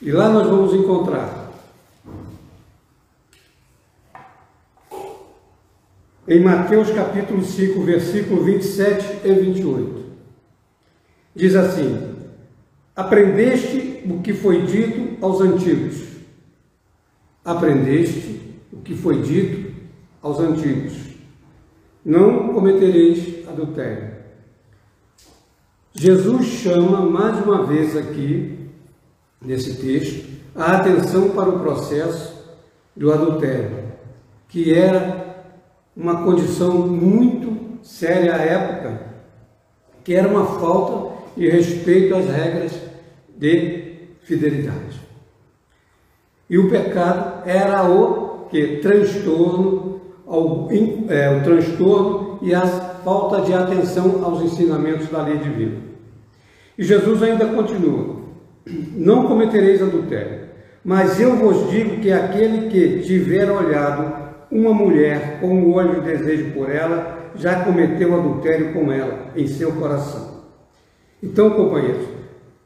E 0.00 0.12
lá 0.12 0.28
nós 0.28 0.46
vamos 0.46 0.72
encontrar 0.74 1.50
em 6.28 6.40
Mateus 6.40 6.90
capítulo 6.90 7.42
5, 7.42 7.82
versículo 7.82 8.44
27 8.44 9.26
e 9.26 9.32
28. 9.32 10.04
Diz 11.34 11.56
assim: 11.56 12.14
Aprendeste 12.94 14.04
o 14.08 14.20
que 14.20 14.32
foi 14.32 14.66
dito 14.66 15.24
aos 15.24 15.40
antigos. 15.40 16.00
Aprendeste 17.44 18.40
o 18.72 18.76
que 18.76 18.94
foi 18.94 19.20
dito 19.20 19.74
aos 20.22 20.38
antigos. 20.38 20.92
Não 22.04 22.52
cometereis 22.52 23.48
adultério. 23.48 24.16
Jesus 25.92 26.46
chama 26.46 27.00
mais 27.04 27.44
uma 27.44 27.66
vez 27.66 27.96
aqui 27.96 28.57
nesse 29.40 29.74
texto, 29.74 30.28
a 30.54 30.76
atenção 30.76 31.30
para 31.30 31.48
o 31.48 31.60
processo 31.60 32.36
do 32.96 33.12
adultério, 33.12 33.84
que 34.48 34.74
era 34.74 35.46
uma 35.96 36.24
condição 36.24 36.86
muito 36.86 37.78
séria 37.82 38.34
à 38.34 38.38
época, 38.38 39.00
que 40.02 40.14
era 40.14 40.28
uma 40.28 40.44
falta 40.58 41.16
de 41.36 41.48
respeito 41.48 42.14
às 42.16 42.26
regras 42.26 42.72
de 43.36 44.08
fidelidade. 44.22 45.00
E 46.50 46.58
o 46.58 46.70
pecado 46.70 47.48
era 47.48 47.88
o 47.88 48.46
que 48.50 48.78
transtorno, 48.78 50.00
ao, 50.26 50.68
é, 51.08 51.36
o 51.36 51.42
transtorno 51.42 52.38
e 52.42 52.54
a 52.54 52.66
falta 52.66 53.42
de 53.42 53.52
atenção 53.54 54.24
aos 54.24 54.42
ensinamentos 54.42 55.08
da 55.08 55.22
lei 55.22 55.38
divina. 55.38 55.78
E 56.76 56.84
Jesus 56.84 57.22
ainda 57.22 57.46
continua: 57.46 58.17
Não 58.96 59.26
cometereis 59.26 59.82
adultério, 59.82 60.48
mas 60.84 61.20
eu 61.20 61.36
vos 61.36 61.70
digo 61.70 62.00
que 62.00 62.12
aquele 62.12 62.68
que 62.68 63.00
tiver 63.02 63.50
olhado 63.50 64.28
uma 64.50 64.72
mulher 64.72 65.38
com 65.40 65.62
o 65.62 65.74
olho 65.74 66.00
de 66.00 66.00
desejo 66.00 66.52
por 66.52 66.70
ela 66.70 67.30
já 67.34 67.64
cometeu 67.64 68.14
adultério 68.18 68.72
com 68.72 68.90
ela 68.90 69.30
em 69.36 69.46
seu 69.46 69.72
coração. 69.72 70.38
Então, 71.22 71.50
companheiros, 71.50 72.06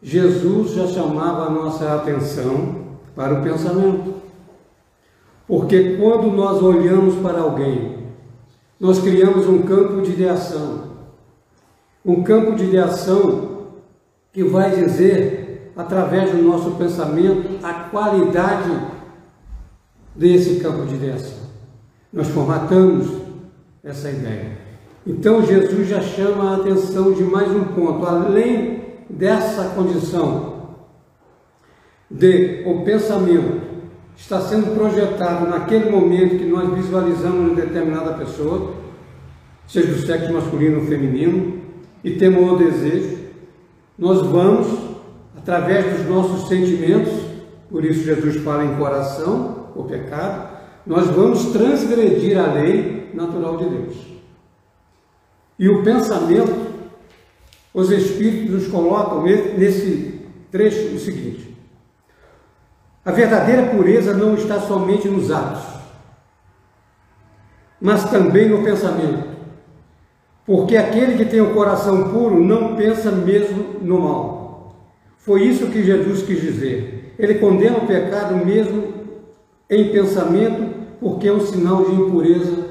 Jesus 0.03 0.73
já 0.73 0.87
chamava 0.89 1.47
a 1.47 1.51
nossa 1.51 1.95
atenção 1.95 2.83
para 3.15 3.35
o 3.35 3.43
pensamento. 3.43 4.15
Porque 5.47 5.97
quando 5.97 6.31
nós 6.31 6.63
olhamos 6.63 7.17
para 7.17 7.41
alguém, 7.41 7.99
nós 8.81 8.99
criamos 9.01 9.47
um 9.47 9.63
campo 9.63 10.03
de 10.03 10.13
ideação. 10.13 10.93
Um 12.05 12.23
campo 12.23 12.55
de 12.57 12.65
ideação 12.65 13.53
que 14.33 14.43
vai 14.43 14.75
dizer, 14.75 15.42
através 15.77 16.31
do 16.31 16.43
nosso 16.43 16.73
pensamento, 16.73 17.65
a 17.65 17.73
qualidade 17.91 18.71
desse 20.15 20.61
campo 20.61 20.87
de 20.87 20.95
ideação. 20.95 21.43
Nós 22.13 22.29
formatamos 22.29 23.09
essa 23.83 24.11
ideia. 24.11 24.59
Então 25.07 25.45
Jesus 25.45 25.89
já 25.89 26.01
chama 26.01 26.51
a 26.51 26.57
atenção 26.57 27.13
de 27.13 27.25
mais 27.25 27.51
um 27.51 27.65
ponto, 27.65 28.07
além 28.07 28.83
dessa 29.09 29.71
condição 29.75 30.53
de 32.11 32.63
o 32.67 32.85
pensamento 32.85 33.63
está 34.17 34.41
sendo 34.41 34.77
projetado 34.77 35.49
naquele 35.49 35.91
momento 35.91 36.39
que 36.39 36.45
nós 36.45 36.73
visualizamos 36.75 37.51
uma 37.51 37.55
determinada 37.55 38.13
pessoa, 38.13 38.75
seja 39.67 39.93
do 39.93 39.99
sexo 39.99 40.33
masculino 40.33 40.81
ou 40.81 40.87
feminino, 40.87 41.61
e 42.05 42.13
temos 42.13 42.53
o 42.53 42.57
desejo, 42.57 43.19
nós 43.99 44.21
vamos, 44.27 44.69
através 45.43 45.97
dos 45.97 46.09
nossos 46.09 46.49
sentimentos, 46.49 47.13
por 47.69 47.85
isso 47.85 48.05
Jesus 48.05 48.37
fala 48.45 48.65
em 48.65 48.77
coração, 48.77 49.71
o 49.75 49.83
pecado, 49.85 50.53
nós 50.87 51.09
vamos 51.09 51.47
transgredir 51.47 52.39
a 52.39 52.53
lei 52.53 53.11
natural 53.13 53.57
de 53.57 53.65
Deus. 53.65 53.97
E 55.59 55.69
o 55.69 55.83
pensamento, 55.83 56.73
os 57.75 57.91
Espíritos 57.91 58.51
nos 58.51 58.69
colocam 58.69 59.23
nesse 59.23 60.21
trecho 60.51 60.95
o 60.95 60.99
seguinte: 60.99 61.57
a 63.05 63.11
verdadeira 63.11 63.69
pureza 63.71 64.15
não 64.15 64.35
está 64.35 64.61
somente 64.61 65.09
nos 65.09 65.31
atos, 65.31 65.63
mas 67.81 68.09
também 68.11 68.49
no 68.49 68.63
pensamento. 68.63 69.33
Porque 70.45 70.77
aquele 70.77 71.17
que 71.17 71.25
tem 71.25 71.41
o 71.41 71.55
coração 71.55 72.11
puro 72.11 72.43
não 72.43 72.75
pensa 72.77 73.11
mesmo 73.11 73.81
no 73.81 74.01
mal. 74.01 74.42
Foi 75.23 75.45
isso 75.45 75.69
que 75.69 75.85
Jesus 75.85 76.23
quis 76.23 76.41
dizer. 76.41 77.15
Ele 77.19 77.37
condena 77.37 77.79
o 77.79 77.87
pecado 77.87 78.45
mesmo 78.45 78.93
em 79.71 79.91
pensamento, 79.91 80.75
porque 81.01 81.29
é 81.29 81.33
um 81.33 81.41
sinal 81.41 81.85
de 81.85 81.95
impureza 81.95 82.67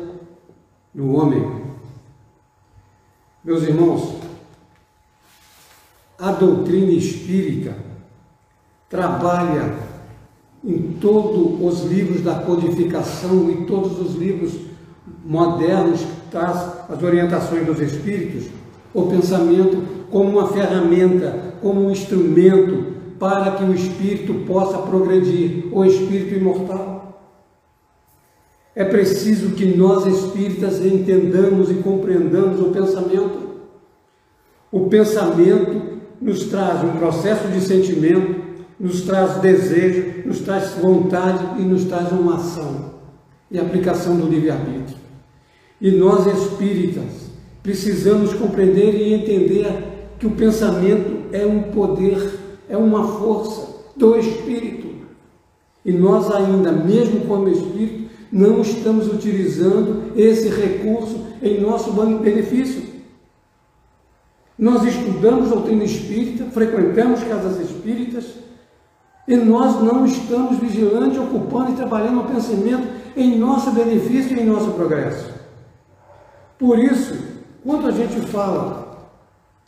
no 0.93 1.15
homem. 1.15 1.61
Meus 3.43 3.63
irmãos, 3.63 4.17
a 6.19 6.31
doutrina 6.33 6.91
espírita 6.91 7.75
trabalha 8.89 9.73
em 10.63 10.97
todos 10.99 11.59
os 11.59 11.89
livros 11.89 12.21
da 12.21 12.35
codificação 12.35 13.49
e 13.49 13.65
todos 13.65 13.99
os 13.99 14.15
livros 14.15 14.53
modernos 15.25 16.01
que 16.01 16.29
traz 16.29 16.89
as 16.89 17.01
orientações 17.01 17.65
dos 17.65 17.79
espíritos, 17.79 18.47
o 18.93 19.03
pensamento 19.03 20.07
como 20.11 20.29
uma 20.29 20.49
ferramenta, 20.49 21.50
como 21.61 21.85
um 21.85 21.91
instrumento 21.91 22.93
para 23.19 23.51
que 23.51 23.63
o 23.63 23.73
espírito 23.73 24.33
possa 24.45 24.79
progredir, 24.79 25.67
o 25.71 25.85
espírito 25.85 26.33
imortal. 26.33 27.01
É 28.75 28.83
preciso 28.83 29.51
que 29.51 29.65
nós 29.65 30.05
espíritas 30.07 30.83
entendamos 30.83 31.69
e 31.69 31.75
compreendamos 31.75 32.59
o 32.59 32.71
pensamento. 32.71 33.51
O 34.71 34.87
pensamento 34.87 35.99
nos 36.19 36.45
traz 36.45 36.83
um 36.83 36.97
processo 36.97 37.47
de 37.49 37.61
sentimento, 37.61 38.41
nos 38.79 39.01
traz 39.01 39.35
desejo, 39.41 40.27
nos 40.27 40.39
traz 40.39 40.71
vontade 40.81 41.61
e 41.61 41.63
nos 41.63 41.85
traz 41.85 42.11
uma 42.11 42.37
ação 42.37 42.91
e 43.51 43.59
aplicação 43.59 44.15
do 44.15 44.27
livre-arbítrio. 44.27 44.97
E 45.79 45.91
nós 45.91 46.25
espíritas 46.25 47.29
precisamos 47.61 48.33
compreender 48.33 48.95
e 48.95 49.13
entender 49.13 49.67
que 50.17 50.25
o 50.25 50.31
pensamento 50.31 51.20
é 51.31 51.45
um 51.45 51.63
poder, 51.71 52.39
é 52.69 52.77
uma 52.77 53.07
força 53.19 53.67
do 53.95 54.17
espírito. 54.17 54.87
E 55.83 55.91
nós 55.91 56.29
ainda, 56.31 56.71
mesmo 56.71 57.25
como 57.25 57.49
espírito, 57.49 58.09
não 58.31 58.61
estamos 58.61 59.11
utilizando 59.11 60.13
esse 60.15 60.47
recurso 60.47 61.19
em 61.41 61.59
nosso 61.59 61.91
benefício. 61.91 62.83
Nós 64.57 64.83
estudamos 64.83 65.49
doutrina 65.49 65.83
espírita, 65.83 66.45
frequentamos 66.51 67.23
casas 67.23 67.59
espíritas, 67.59 68.25
e 69.27 69.35
nós 69.35 69.81
não 69.81 70.05
estamos 70.05 70.59
vigilantes, 70.59 71.17
ocupando 71.17 71.71
e 71.71 71.75
trabalhando 71.75 72.21
o 72.21 72.25
pensamento 72.25 72.87
em 73.15 73.37
nosso 73.37 73.71
benefício 73.71 74.37
e 74.37 74.41
em 74.41 74.45
nosso 74.45 74.71
progresso. 74.71 75.29
Por 76.57 76.77
isso, 76.77 77.17
quando 77.65 77.87
a 77.87 77.91
gente 77.91 78.19
fala 78.27 79.09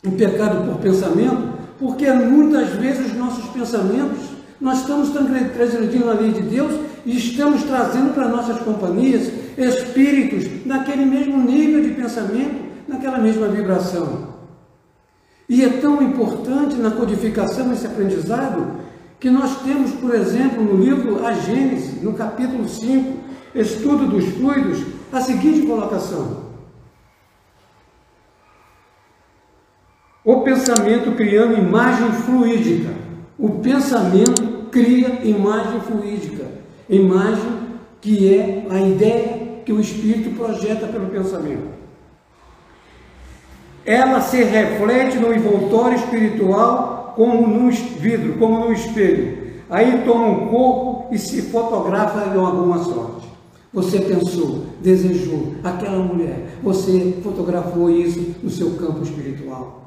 em 0.04 0.10
pecado 0.12 0.64
por 0.66 0.80
pensamento, 0.80 1.53
porque 1.78 2.10
muitas 2.12 2.70
vezes 2.70 3.12
os 3.12 3.16
nossos 3.16 3.44
pensamentos, 3.50 4.18
nós 4.60 4.80
estamos 4.80 5.10
transgredindo 5.10 6.08
a 6.08 6.14
lei 6.14 6.32
de 6.32 6.42
Deus 6.42 6.72
e 7.04 7.16
estamos 7.16 7.62
trazendo 7.64 8.14
para 8.14 8.28
nossas 8.28 8.58
companhias 8.60 9.30
espíritos 9.58 10.64
naquele 10.64 11.04
mesmo 11.04 11.36
nível 11.38 11.82
de 11.82 11.90
pensamento, 11.90 12.64
naquela 12.88 13.18
mesma 13.18 13.48
vibração. 13.48 14.34
E 15.48 15.62
é 15.62 15.68
tão 15.68 16.02
importante 16.02 16.76
na 16.76 16.90
codificação 16.90 17.72
esse 17.72 17.86
aprendizado 17.86 18.80
que 19.20 19.28
nós 19.28 19.62
temos, 19.62 19.92
por 19.92 20.14
exemplo, 20.14 20.62
no 20.62 20.82
livro 20.82 21.24
A 21.26 21.32
Gênesis, 21.32 22.02
no 22.02 22.14
capítulo 22.14 22.68
5, 22.68 23.18
Estudo 23.54 24.06
dos 24.06 24.24
Fluidos, 24.34 24.82
a 25.12 25.20
seguinte 25.20 25.66
colocação. 25.66 26.44
O 30.24 30.40
pensamento 30.54 31.12
criando 31.16 31.58
imagem 31.58 32.12
fluídica. 32.12 32.90
O 33.38 33.50
pensamento 33.50 34.68
cria 34.70 35.20
imagem 35.24 35.80
fluídica. 35.80 36.44
Imagem 36.88 37.64
que 38.00 38.34
é 38.34 38.66
a 38.70 38.80
ideia 38.80 39.62
que 39.64 39.72
o 39.72 39.80
espírito 39.80 40.36
projeta 40.36 40.86
pelo 40.86 41.06
pensamento. 41.06 41.74
Ela 43.84 44.20
se 44.20 44.42
reflete 44.42 45.18
no 45.18 45.34
envoltório 45.34 45.96
espiritual 45.96 47.12
como 47.16 47.46
num 47.46 47.70
vidro, 47.70 48.34
como 48.34 48.60
num 48.60 48.72
espelho. 48.72 49.44
Aí 49.68 50.02
toma 50.04 50.26
um 50.26 50.48
corpo 50.48 51.14
e 51.14 51.18
se 51.18 51.42
fotografa 51.42 52.30
de 52.30 52.38
alguma 52.38 52.78
sorte. 52.78 53.28
Você 53.72 53.98
pensou, 53.98 54.66
desejou 54.80 55.54
aquela 55.64 55.98
mulher, 55.98 56.58
você 56.62 57.18
fotografou 57.22 57.90
isso 57.90 58.36
no 58.42 58.50
seu 58.50 58.72
campo 58.76 59.02
espiritual. 59.02 59.83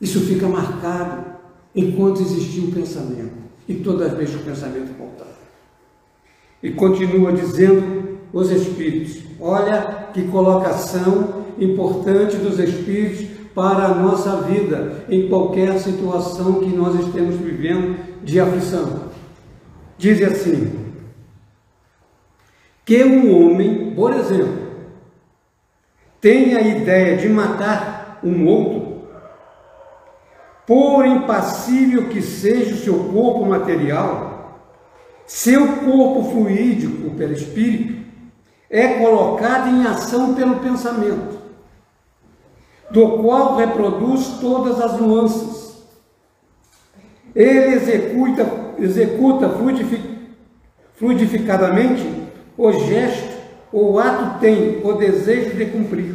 Isso 0.00 0.20
fica 0.20 0.46
marcado 0.46 1.24
enquanto 1.74 2.20
existiu 2.20 2.64
o 2.64 2.72
pensamento 2.72 3.36
e 3.68 3.74
todas 3.76 4.12
as 4.12 4.18
vezes 4.18 4.34
que 4.34 4.42
o 4.42 4.44
pensamento 4.44 4.96
voltar. 4.98 5.26
E 6.62 6.70
continua 6.72 7.32
dizendo 7.32 8.18
os 8.32 8.50
Espíritos: 8.50 9.22
olha 9.40 10.08
que 10.12 10.28
colocação 10.28 11.46
importante 11.58 12.36
dos 12.36 12.58
Espíritos 12.58 13.36
para 13.54 13.86
a 13.86 13.94
nossa 13.94 14.42
vida 14.42 15.04
em 15.08 15.28
qualquer 15.28 15.78
situação 15.78 16.60
que 16.60 16.68
nós 16.68 16.94
estemos 17.06 17.36
vivendo 17.36 17.96
de 18.22 18.38
aflição. 18.38 19.06
Diz 19.96 20.20
assim: 20.22 20.86
que 22.84 23.02
um 23.02 23.34
homem, 23.34 23.92
por 23.94 24.12
exemplo, 24.12 24.66
tenha 26.20 26.58
a 26.58 26.62
ideia 26.62 27.16
de 27.16 27.28
matar 27.28 28.20
um 28.22 28.46
outro, 28.46 28.85
por 30.66 31.06
impassível 31.06 32.08
que 32.08 32.20
seja 32.20 32.74
o 32.74 32.78
seu 32.78 33.04
corpo 33.04 33.46
material, 33.46 34.60
seu 35.24 35.76
corpo 35.76 36.30
fluídico 36.30 37.10
pelo 37.10 37.32
espírito, 37.32 38.04
é 38.68 38.94
colocada 38.94 39.68
em 39.70 39.86
ação 39.86 40.34
pelo 40.34 40.56
pensamento, 40.56 41.38
do 42.90 43.18
qual 43.18 43.56
reproduz 43.56 44.38
todas 44.40 44.80
as 44.80 44.98
nuances. 45.00 45.76
Ele 47.34 47.74
executa, 47.74 48.74
executa 48.78 49.48
fluidificadamente 50.96 52.04
o 52.58 52.72
gesto 52.72 53.36
ou 53.72 53.92
o 53.92 53.98
ato 53.98 54.40
tem 54.40 54.80
o 54.82 54.92
desejo 54.94 55.56
de 55.56 55.66
cumprir. 55.66 56.14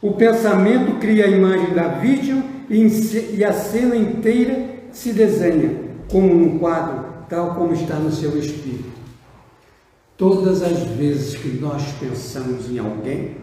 O 0.00 0.12
pensamento 0.12 0.98
cria 1.00 1.26
a 1.26 1.28
imagem 1.28 1.74
da 1.74 1.88
vítima 1.88 2.55
e 2.68 3.44
a 3.44 3.52
cena 3.52 3.96
inteira 3.96 4.76
se 4.90 5.12
desenha 5.12 5.86
como 6.10 6.34
um 6.34 6.58
quadro, 6.58 7.04
tal 7.28 7.54
como 7.54 7.72
está 7.72 7.96
no 7.96 8.10
seu 8.10 8.36
espírito. 8.38 8.96
Todas 10.16 10.62
as 10.62 10.78
vezes 10.78 11.36
que 11.36 11.48
nós 11.48 11.82
pensamos 12.00 12.70
em 12.70 12.78
alguém, 12.78 13.36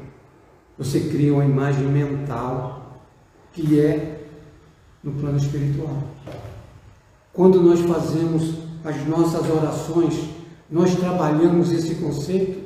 você 0.78 1.00
cria 1.02 1.34
uma 1.34 1.46
imagem 1.46 1.88
mental 1.88 3.02
que 3.52 3.80
é 3.80 4.26
no 5.04 5.12
plano 5.12 5.38
espiritual. 5.38 6.02
Quando 7.32 7.62
nós 7.62 7.80
fazemos 7.82 8.56
as 8.84 9.06
nossas 9.06 9.50
orações, 9.50 10.30
nós 10.70 10.96
trabalhamos 10.96 11.72
esse 11.72 11.96
conceito. 11.96 12.64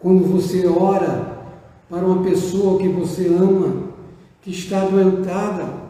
Quando 0.00 0.24
você 0.24 0.66
ora 0.66 1.46
para 1.88 2.04
uma 2.04 2.24
pessoa 2.24 2.78
que 2.80 2.88
você 2.88 3.28
ama, 3.28 3.83
que 4.44 4.50
está 4.50 4.82
adoentada, 4.82 5.84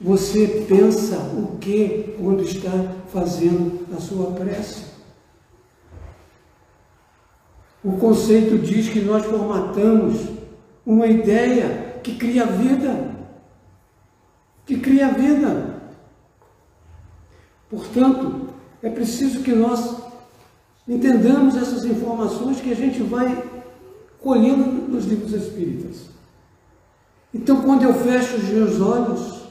você 0.00 0.64
pensa 0.66 1.18
o 1.18 1.58
que 1.58 2.16
quando 2.18 2.42
está 2.42 2.70
fazendo 3.12 3.86
a 3.94 4.00
sua 4.00 4.32
prece? 4.32 4.86
O 7.84 7.92
conceito 7.92 8.58
diz 8.58 8.88
que 8.88 9.00
nós 9.00 9.24
formatamos 9.26 10.18
uma 10.86 11.06
ideia 11.06 12.00
que 12.02 12.16
cria 12.16 12.46
vida. 12.46 13.14
Que 14.64 14.78
cria 14.80 15.12
vida. 15.12 15.78
Portanto, 17.68 18.48
é 18.82 18.88
preciso 18.88 19.42
que 19.42 19.52
nós 19.52 19.94
entendamos 20.88 21.54
essas 21.54 21.84
informações 21.84 22.62
que 22.62 22.72
a 22.72 22.76
gente 22.76 23.02
vai 23.02 23.44
colhendo 24.20 24.88
nos 24.88 25.04
livros 25.04 25.34
espíritas. 25.34 26.17
Então, 27.32 27.62
quando 27.62 27.82
eu 27.82 27.92
fecho 27.92 28.36
os 28.36 28.44
meus 28.44 28.80
olhos, 28.80 29.48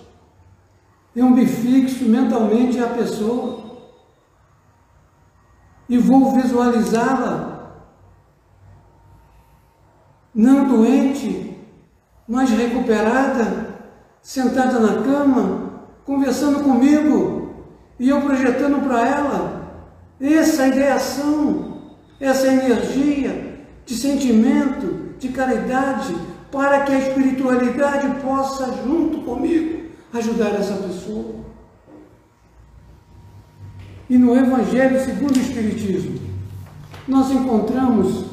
eu 1.15 1.29
me 1.29 1.45
fixo 1.45 2.05
mentalmente 2.05 2.79
a 2.79 2.87
pessoa 2.87 3.65
e 5.89 5.97
vou 5.97 6.33
visualizá-la 6.33 7.57
não 10.33 10.67
doente, 10.67 11.57
mas 12.27 12.49
recuperada, 12.51 13.75
sentada 14.21 14.79
na 14.79 15.01
cama, 15.01 15.85
conversando 16.05 16.63
comigo 16.63 17.65
e 17.99 18.09
eu 18.09 18.21
projetando 18.21 18.83
para 18.83 19.07
ela 19.07 19.57
essa 20.21 20.67
ideação, 20.67 21.81
essa 22.19 22.47
energia 22.47 23.65
de 23.85 23.95
sentimento, 23.95 25.15
de 25.17 25.29
caridade, 25.29 26.15
para 26.51 26.81
que 26.81 26.93
a 26.93 26.99
espiritualidade 26.99 28.21
possa, 28.21 28.71
junto 28.83 29.19
comigo, 29.19 29.89
ajudar 30.13 30.55
essa 30.55 30.75
pessoa. 30.75 31.35
E 34.09 34.17
no 34.17 34.35
Evangelho 34.35 35.03
segundo 35.03 35.35
o 35.35 35.41
Espiritismo, 35.41 36.19
nós 37.07 37.29
encontramos 37.31 38.25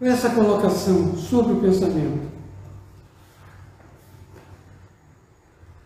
essa 0.00 0.30
colocação 0.30 1.16
sobre 1.16 1.52
o 1.52 1.60
pensamento. 1.60 2.26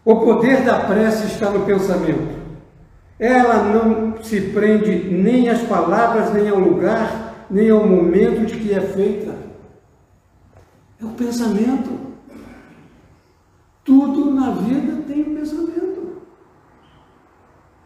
O 0.05 0.17
poder 0.17 0.63
da 0.65 0.81
prece 0.81 1.27
está 1.27 1.51
no 1.51 1.65
pensamento. 1.65 2.41
Ela 3.19 3.63
não 3.65 4.23
se 4.23 4.41
prende 4.41 5.11
nem 5.11 5.49
às 5.49 5.61
palavras, 5.63 6.33
nem 6.33 6.49
ao 6.49 6.59
lugar, 6.59 7.47
nem 7.51 7.69
ao 7.69 7.87
momento 7.87 8.47
de 8.47 8.57
que 8.57 8.73
é 8.73 8.81
feita. 8.81 9.50
É 11.01 11.05
o 11.05 11.11
pensamento. 11.11 11.99
Tudo 13.85 14.31
na 14.31 14.51
vida 14.53 15.03
tem 15.07 15.25
pensamento. 15.25 16.23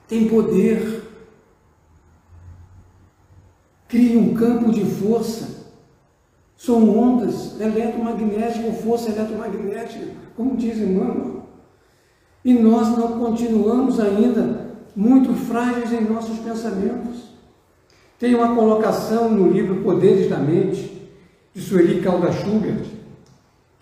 Tem 0.08 0.28
poder. 0.28 1.02
Cria 3.88 4.18
um 4.18 4.34
campo 4.34 4.72
de 4.72 4.84
força 4.84 5.54
são 6.64 6.98
ondas 6.98 7.60
eletromagnéticas 7.60 8.64
ou 8.64 8.72
força 8.72 9.10
eletromagnética, 9.10 10.06
como 10.34 10.56
diz 10.56 10.78
Emmanuel. 10.78 11.42
E 12.42 12.54
nós 12.54 12.96
não 12.96 13.18
continuamos 13.18 14.00
ainda 14.00 14.70
muito 14.96 15.34
frágeis 15.34 15.92
em 15.92 16.04
nossos 16.04 16.38
pensamentos. 16.38 17.34
Tem 18.18 18.34
uma 18.34 18.54
colocação 18.54 19.30
no 19.30 19.50
livro 19.50 19.82
Poderes 19.82 20.30
da 20.30 20.38
Mente, 20.38 21.10
de 21.52 21.60
Sueli 21.60 22.00
Calda 22.00 22.32
Schubert, 22.32 22.86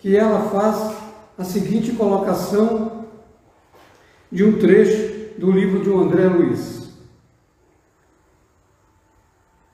que 0.03 0.17
ela 0.17 0.49
faz 0.49 0.97
a 1.37 1.45
seguinte 1.45 1.93
colocação 1.93 3.05
de 4.29 4.43
um 4.43 4.59
trecho 4.59 5.39
do 5.39 5.49
livro 5.49 5.81
de 5.81 5.89
André 5.89 6.27
Luiz. 6.27 6.89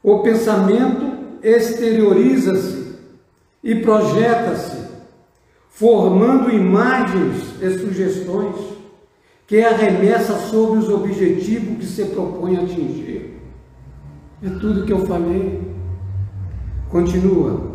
O 0.03 0.19
pensamento 0.19 1.39
exterioriza-se 1.41 2.95
e 3.63 3.73
projeta-se, 3.81 4.77
formando 5.67 6.51
imagens 6.51 7.59
e 7.59 7.79
sugestões 7.79 8.55
que 9.47 9.63
arremessa 9.63 10.37
sobre 10.37 10.77
os 10.77 10.89
objetivos 10.89 11.79
que 11.79 11.85
se 11.87 12.05
propõe 12.05 12.55
atingir. 12.55 13.41
É 14.43 14.49
tudo 14.59 14.85
que 14.85 14.93
eu 14.93 15.07
falei. 15.07 15.59
Continua. 16.87 17.68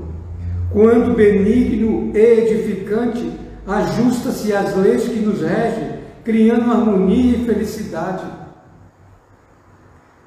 Quando 0.74 1.14
benigno 1.14 2.10
e 2.12 2.18
edificante, 2.18 3.32
ajusta-se 3.64 4.52
às 4.52 4.74
leis 4.76 5.04
que 5.04 5.20
nos 5.20 5.40
regem, 5.40 6.00
criando 6.24 6.68
harmonia 6.68 7.36
e 7.36 7.44
felicidade. 7.44 8.24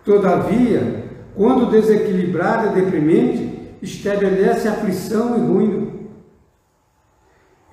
Todavia, 0.06 1.04
quando 1.36 1.70
desequilibrado 1.70 2.68
e 2.70 2.82
deprimente, 2.82 3.76
estabelece 3.82 4.70
aflição 4.70 5.38
e 5.38 5.46
ruína. 5.46 5.92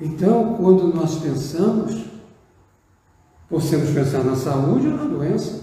Então, 0.00 0.54
quando 0.54 0.92
nós 0.92 1.20
pensamos, 1.20 2.06
possamos 3.48 3.90
pensar 3.90 4.24
na 4.24 4.34
saúde 4.34 4.88
ou 4.88 4.94
na 4.94 5.04
doença, 5.04 5.62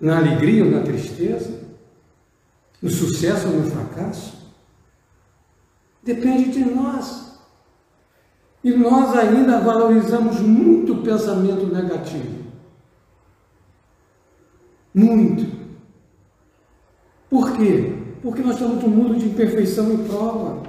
na 0.00 0.18
alegria 0.18 0.64
ou 0.64 0.70
na 0.72 0.80
tristeza, 0.80 1.60
no 2.82 2.90
sucesso 2.90 3.46
ou 3.46 3.54
no 3.54 3.70
fracasso. 3.70 4.45
Depende 6.06 6.50
de 6.50 6.64
nós. 6.64 7.38
E 8.64 8.72
nós 8.72 9.14
ainda 9.14 9.60
valorizamos 9.60 10.40
muito 10.40 10.94
o 10.94 11.02
pensamento 11.02 11.66
negativo. 11.66 12.46
Muito. 14.94 15.54
Por 17.28 17.52
quê? 17.52 18.06
porque 18.26 18.42
nós 18.42 18.54
estamos 18.54 18.82
num 18.82 18.90
mundo 18.90 19.14
de 19.14 19.26
imperfeição 19.26 19.94
e 19.94 19.98
prova. 19.98 20.62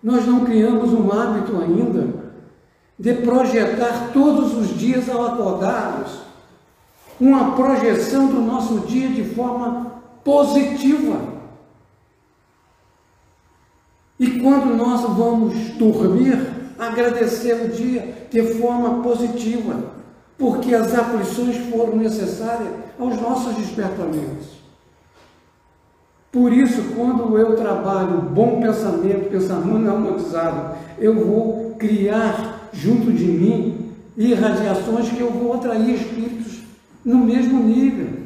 Nós 0.00 0.24
não 0.24 0.44
criamos 0.44 0.92
um 0.92 1.10
hábito 1.10 1.60
ainda 1.60 2.14
de 2.96 3.14
projetar 3.14 4.12
todos 4.12 4.56
os 4.56 4.78
dias 4.78 5.08
ao 5.08 5.26
acordarmos 5.26 6.20
uma 7.20 7.56
projeção 7.56 8.28
do 8.28 8.40
nosso 8.40 8.86
dia 8.86 9.08
de 9.08 9.24
forma 9.34 10.00
positiva. 10.22 11.18
E 14.16 14.31
quando 14.42 14.76
nós 14.76 15.02
vamos 15.02 15.54
dormir, 15.78 16.36
agradecer 16.76 17.64
o 17.64 17.68
dia 17.68 18.26
de 18.28 18.42
forma 18.54 19.00
positiva, 19.02 19.76
porque 20.36 20.74
as 20.74 20.92
aflições 20.92 21.56
foram 21.70 21.96
necessárias 21.96 22.68
aos 22.98 23.20
nossos 23.20 23.54
despertamentos. 23.54 24.60
Por 26.32 26.52
isso, 26.52 26.82
quando 26.96 27.38
eu 27.38 27.54
trabalho 27.54 28.22
bom 28.22 28.60
pensamento, 28.60 29.30
pensamento 29.30 29.88
harmonizado, 29.88 30.76
eu 30.98 31.14
vou 31.14 31.76
criar 31.78 32.70
junto 32.72 33.12
de 33.12 33.26
mim 33.26 33.92
irradiações 34.16 35.08
que 35.10 35.20
eu 35.20 35.30
vou 35.30 35.52
atrair 35.52 35.94
espíritos 35.94 36.62
no 37.04 37.18
mesmo 37.18 37.62
nível. 37.62 38.22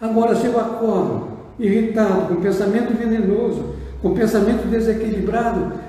Agora, 0.00 0.34
se 0.34 0.46
eu 0.46 0.58
acordo 0.58 1.28
irritado, 1.58 2.34
com 2.34 2.40
pensamento 2.40 2.96
venenoso, 2.96 3.83
com 4.04 4.12
pensamento 4.12 4.68
desequilibrado, 4.68 5.80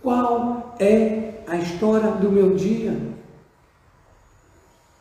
qual 0.00 0.76
é 0.78 1.42
a 1.44 1.56
história 1.56 2.12
do 2.12 2.30
meu 2.30 2.54
dia? 2.54 2.96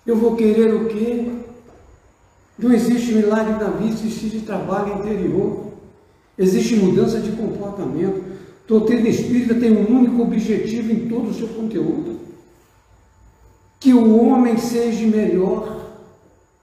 Eu 0.03 0.15
vou 0.17 0.36
querer 0.36 0.73
o 0.73 0.88
quê? 0.88 1.33
Não 2.57 2.73
existe 2.73 3.13
milagre 3.13 3.63
na 3.63 3.69
vida 3.69 3.93
existe 3.93 4.39
trabalho 4.39 4.95
interior. 4.95 5.65
existe 6.36 6.75
mudança 6.77 7.19
de 7.19 7.33
comportamento. 7.33 8.23
Doutrina 8.67 9.07
espírita 9.07 9.53
tem 9.53 9.71
um 9.71 9.95
único 9.95 10.23
objetivo 10.23 10.91
em 10.91 11.07
todo 11.07 11.29
o 11.29 11.33
seu 11.33 11.49
conteúdo: 11.49 12.21
que 13.79 13.93
o 13.93 14.17
homem 14.17 14.57
seja 14.57 15.05
melhor 15.05 15.91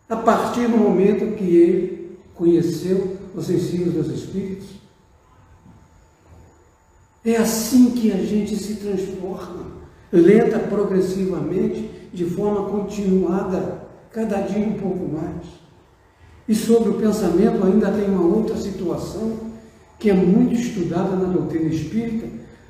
a 0.08 0.16
partir 0.16 0.66
do 0.66 0.76
momento 0.76 1.36
que 1.36 1.54
ele 1.54 2.18
conheceu 2.34 3.16
os 3.32 3.48
ensinos 3.48 3.94
dos 3.94 4.08
Espíritos. 4.08 4.79
É 7.24 7.36
assim 7.36 7.90
que 7.90 8.10
a 8.10 8.16
gente 8.16 8.56
se 8.56 8.76
transforma, 8.76 9.66
lenta, 10.10 10.58
progressivamente, 10.58 11.90
de 12.12 12.24
forma 12.24 12.70
continuada, 12.70 13.88
cada 14.10 14.40
dia 14.40 14.66
um 14.66 14.72
pouco 14.72 15.06
mais. 15.06 15.46
E 16.48 16.54
sobre 16.54 16.88
o 16.88 16.94
pensamento 16.94 17.62
ainda 17.62 17.92
tem 17.92 18.06
uma 18.06 18.24
outra 18.24 18.56
situação 18.56 19.36
que 19.98 20.08
é 20.08 20.14
muito 20.14 20.54
estudada 20.54 21.14
na 21.14 21.30
doutrina 21.30 21.68
espírita, 21.68 22.26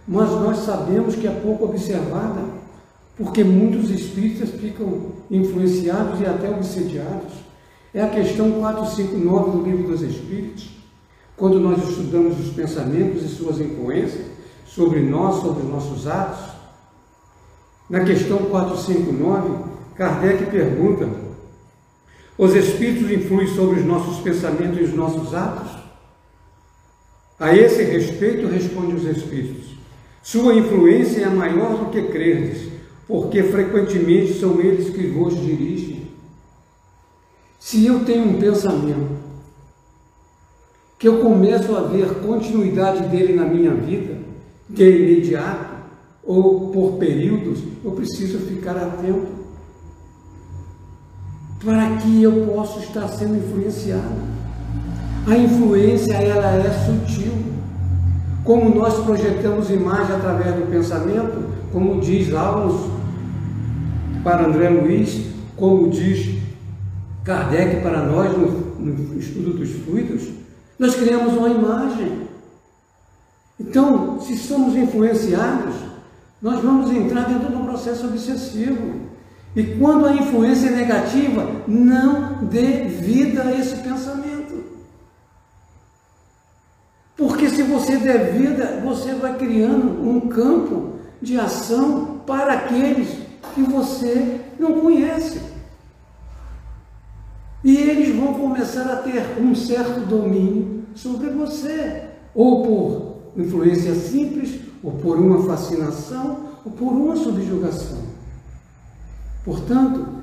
mas 0.06 0.28
nós 0.30 0.58
sabemos 0.58 1.14
que 1.14 1.28
é 1.28 1.30
pouco 1.30 1.66
observada, 1.66 2.42
porque 3.16 3.44
muitos 3.44 3.88
espíritas 3.88 4.50
ficam 4.50 5.12
influenciados 5.30 6.20
e 6.20 6.26
até 6.26 6.50
obsediados. 6.50 7.34
É 7.94 8.02
a 8.02 8.08
questão 8.08 8.50
459 8.50 9.50
do 9.52 9.62
Livro 9.62 9.92
dos 9.92 10.02
Espíritos, 10.02 10.70
quando 11.36 11.60
nós 11.60 11.88
estudamos 11.88 12.38
os 12.40 12.52
pensamentos 12.52 13.22
e 13.22 13.28
suas 13.28 13.60
influências 13.60 14.39
sobre 14.74 15.00
nós, 15.00 15.42
sobre 15.42 15.62
os 15.62 15.68
nossos 15.68 16.06
atos. 16.06 16.50
Na 17.88 18.04
questão 18.04 18.38
459, 18.38 19.64
Kardec 19.96 20.46
pergunta: 20.46 21.08
os 22.38 22.54
espíritos 22.54 23.10
influem 23.10 23.48
sobre 23.48 23.80
os 23.80 23.84
nossos 23.84 24.18
pensamentos 24.20 24.78
e 24.78 24.84
os 24.84 24.94
nossos 24.94 25.34
atos? 25.34 25.72
A 27.38 27.54
esse 27.54 27.82
respeito, 27.82 28.46
responde 28.46 28.94
os 28.94 29.04
espíritos: 29.04 29.70
sua 30.22 30.54
influência 30.54 31.24
é 31.24 31.28
maior 31.28 31.76
do 31.76 31.90
que 31.90 32.02
crerdes, 32.08 32.70
porque 33.08 33.42
frequentemente 33.42 34.38
são 34.38 34.60
eles 34.60 34.90
que 34.90 35.06
vos 35.08 35.34
dirigem 35.34 36.00
se 37.60 37.84
eu 37.84 38.06
tenho 38.06 38.24
um 38.24 38.40
pensamento 38.40 39.20
que 40.98 41.06
eu 41.06 41.18
começo 41.18 41.76
a 41.76 41.82
ver 41.82 42.14
continuidade 42.20 43.06
dele 43.08 43.34
na 43.34 43.44
minha 43.44 43.74
vida, 43.74 44.19
de 44.70 44.90
imediato 44.90 45.74
ou 46.24 46.70
por 46.70 46.92
períodos, 46.98 47.60
eu 47.84 47.90
preciso 47.92 48.38
ficar 48.40 48.76
atento 48.76 49.40
para 51.64 51.96
que 51.96 52.22
eu 52.22 52.46
possa 52.46 52.80
estar 52.80 53.06
sendo 53.08 53.36
influenciado. 53.36 54.30
A 55.26 55.36
influência 55.36 56.14
ela 56.14 56.56
é 56.56 56.70
sutil. 56.86 57.32
Como 58.44 58.74
nós 58.74 59.04
projetamos 59.04 59.70
imagem 59.70 60.16
através 60.16 60.54
do 60.54 60.70
pensamento, 60.70 61.44
como 61.72 62.00
diz 62.00 62.32
Aulus 62.34 62.90
para 64.24 64.46
André 64.46 64.70
Luiz, 64.70 65.26
como 65.56 65.90
diz 65.90 66.38
Kardec 67.22 67.82
para 67.82 68.02
nós, 68.02 68.32
no, 68.36 68.48
no 68.78 69.18
estudo 69.18 69.52
dos 69.52 69.70
fluidos, 69.70 70.22
nós 70.78 70.94
criamos 70.94 71.34
uma 71.34 71.50
imagem. 71.50 72.29
Então, 73.60 74.18
se 74.20 74.38
somos 74.38 74.74
influenciados, 74.74 75.74
nós 76.40 76.62
vamos 76.62 76.90
entrar 76.90 77.28
dentro 77.28 77.50
de 77.50 77.54
um 77.54 77.66
processo 77.66 78.06
obsessivo. 78.06 79.10
E 79.54 79.62
quando 79.78 80.06
a 80.06 80.14
influência 80.14 80.68
é 80.68 80.76
negativa, 80.76 81.46
não 81.68 82.44
dê 82.44 82.84
vida 82.84 83.42
a 83.42 83.52
esse 83.52 83.76
pensamento. 83.76 84.64
Porque 87.16 87.50
se 87.50 87.62
você 87.62 87.98
der 87.98 88.32
vida, 88.32 88.80
você 88.82 89.12
vai 89.12 89.36
criando 89.36 90.08
um 90.08 90.20
campo 90.20 90.94
de 91.20 91.38
ação 91.38 92.22
para 92.26 92.54
aqueles 92.54 93.08
que 93.54 93.62
você 93.62 94.40
não 94.58 94.80
conhece. 94.80 95.38
E 97.62 97.76
eles 97.76 98.16
vão 98.16 98.32
começar 98.32 98.90
a 98.90 98.96
ter 98.96 99.38
um 99.38 99.54
certo 99.54 100.00
domínio 100.06 100.84
sobre 100.94 101.28
você, 101.28 102.04
ou 102.34 102.62
por 102.62 103.09
influência 103.36 103.94
simples, 103.94 104.60
ou 104.82 104.92
por 104.92 105.18
uma 105.18 105.44
fascinação, 105.44 106.50
ou 106.64 106.72
por 106.72 106.92
uma 106.92 107.16
subjugação. 107.16 107.98
Portanto, 109.44 110.22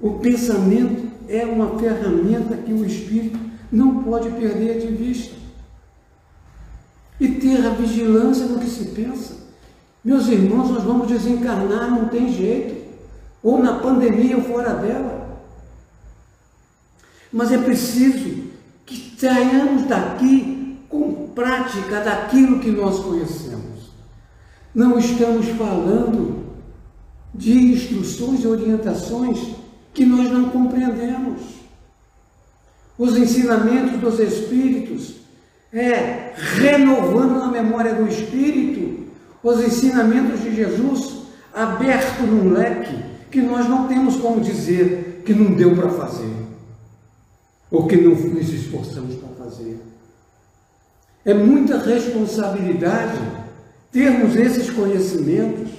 o 0.00 0.18
pensamento 0.18 1.06
é 1.28 1.44
uma 1.44 1.78
ferramenta 1.78 2.56
que 2.56 2.72
o 2.72 2.84
espírito 2.84 3.38
não 3.70 4.02
pode 4.02 4.30
perder 4.30 4.80
de 4.80 4.88
vista. 4.88 5.34
E 7.18 7.28
ter 7.28 7.64
a 7.64 7.70
vigilância 7.70 8.46
no 8.46 8.58
que 8.58 8.68
se 8.68 8.86
pensa. 8.86 9.34
Meus 10.04 10.28
irmãos, 10.28 10.70
nós 10.70 10.84
vamos 10.84 11.08
desencarnar, 11.08 11.90
não 11.90 12.08
tem 12.08 12.32
jeito. 12.32 12.86
Ou 13.42 13.58
na 13.58 13.78
pandemia 13.78 14.36
ou 14.36 14.42
fora 14.42 14.74
dela. 14.74 15.40
Mas 17.32 17.50
é 17.52 17.58
preciso 17.58 18.44
que 18.84 19.14
saiamos 19.18 19.86
daqui 19.86 20.45
prática 21.36 22.00
daquilo 22.00 22.58
que 22.58 22.70
nós 22.70 22.98
conhecemos. 22.98 23.92
Não 24.74 24.98
estamos 24.98 25.46
falando 25.50 26.46
de 27.34 27.52
instruções 27.52 28.42
e 28.42 28.46
orientações 28.46 29.38
que 29.92 30.06
nós 30.06 30.30
não 30.30 30.48
compreendemos. 30.48 31.42
Os 32.98 33.18
ensinamentos 33.18 34.00
dos 34.00 34.18
Espíritos 34.18 35.16
é 35.70 36.32
renovando 36.34 37.38
na 37.38 37.48
memória 37.48 37.94
do 37.94 38.08
Espírito 38.08 39.06
os 39.42 39.60
ensinamentos 39.60 40.42
de 40.42 40.56
Jesus 40.56 41.16
aberto 41.54 42.22
num 42.22 42.52
leque 42.52 42.96
que 43.30 43.42
nós 43.42 43.68
não 43.68 43.86
temos 43.86 44.16
como 44.16 44.40
dizer 44.40 45.22
que 45.26 45.34
não 45.34 45.52
deu 45.52 45.76
para 45.76 45.90
fazer 45.90 46.34
ou 47.70 47.86
que 47.86 47.96
não 47.96 48.14
nos 48.14 48.48
esforçamos 48.48 49.16
para 49.16 49.44
fazer. 49.44 49.78
É 51.26 51.34
muita 51.34 51.76
responsabilidade 51.78 53.18
termos 53.90 54.36
esses 54.36 54.70
conhecimentos 54.70 55.72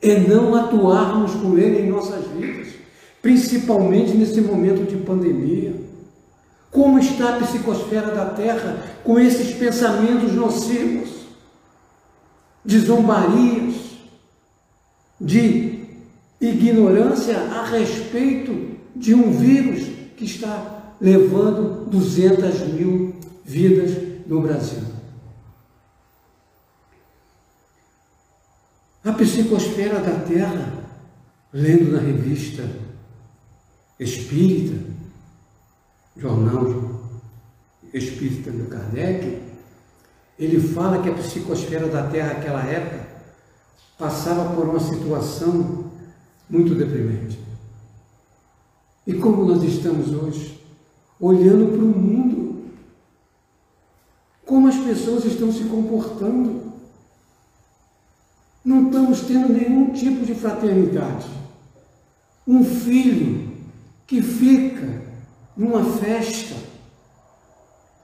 e 0.00 0.14
não 0.14 0.54
atuarmos 0.54 1.34
com 1.34 1.58
ele 1.58 1.80
em 1.80 1.90
nossas 1.90 2.24
vidas, 2.28 2.68
principalmente 3.20 4.16
nesse 4.16 4.40
momento 4.40 4.88
de 4.88 4.96
pandemia. 4.98 5.74
Como 6.70 7.00
está 7.00 7.30
a 7.30 7.38
psicosfera 7.40 8.14
da 8.14 8.26
Terra 8.26 8.80
com 9.02 9.18
esses 9.18 9.56
pensamentos 9.56 10.32
nocivos, 10.32 11.08
de 12.64 12.78
zombarias, 12.78 13.74
de 15.20 15.84
ignorância 16.40 17.36
a 17.36 17.64
respeito 17.64 18.76
de 18.94 19.14
um 19.14 19.32
vírus 19.32 19.84
que 20.16 20.24
está 20.24 20.94
levando 21.00 21.86
200 21.90 22.68
mil 22.74 23.16
vidas 23.44 24.07
no 24.28 24.42
Brasil. 24.42 24.82
A 29.02 29.12
psicosfera 29.14 30.00
da 30.00 30.20
Terra, 30.20 30.84
lendo 31.52 31.92
na 31.92 31.98
revista 31.98 32.68
Espírita, 33.98 34.78
jornal 36.16 37.00
Espírita 37.92 38.50
do 38.52 38.68
Kardec, 38.68 39.42
ele 40.38 40.60
fala 40.60 41.02
que 41.02 41.08
a 41.08 41.14
psicosfera 41.14 41.88
da 41.88 42.06
Terra 42.08 42.34
naquela 42.34 42.62
época 42.64 43.08
passava 43.98 44.54
por 44.54 44.68
uma 44.68 44.78
situação 44.78 45.90
muito 46.48 46.74
deprimente. 46.74 47.38
E 49.06 49.14
como 49.14 49.46
nós 49.46 49.62
estamos 49.62 50.12
hoje, 50.12 50.62
olhando 51.18 51.72
para 51.72 51.82
o 51.82 51.88
mundo, 51.88 52.07
pessoas 54.88 55.26
estão 55.26 55.52
se 55.52 55.64
comportando. 55.64 56.72
Não 58.64 58.86
estamos 58.86 59.20
tendo 59.20 59.52
nenhum 59.52 59.92
tipo 59.92 60.24
de 60.24 60.34
fraternidade. 60.34 61.26
Um 62.46 62.64
filho 62.64 63.52
que 64.06 64.22
fica 64.22 65.02
numa 65.54 65.84
festa 65.84 66.56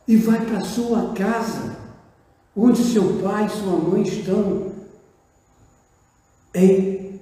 e 0.07 0.17
vai 0.17 0.45
para 0.45 0.61
sua 0.61 1.15
casa, 1.15 1.79
onde 2.55 2.85
seu 2.85 3.21
pai 3.23 3.47
e 3.47 3.51
sua 3.51 3.77
mãe 3.79 4.03
estão 4.03 4.73
em 6.55 7.21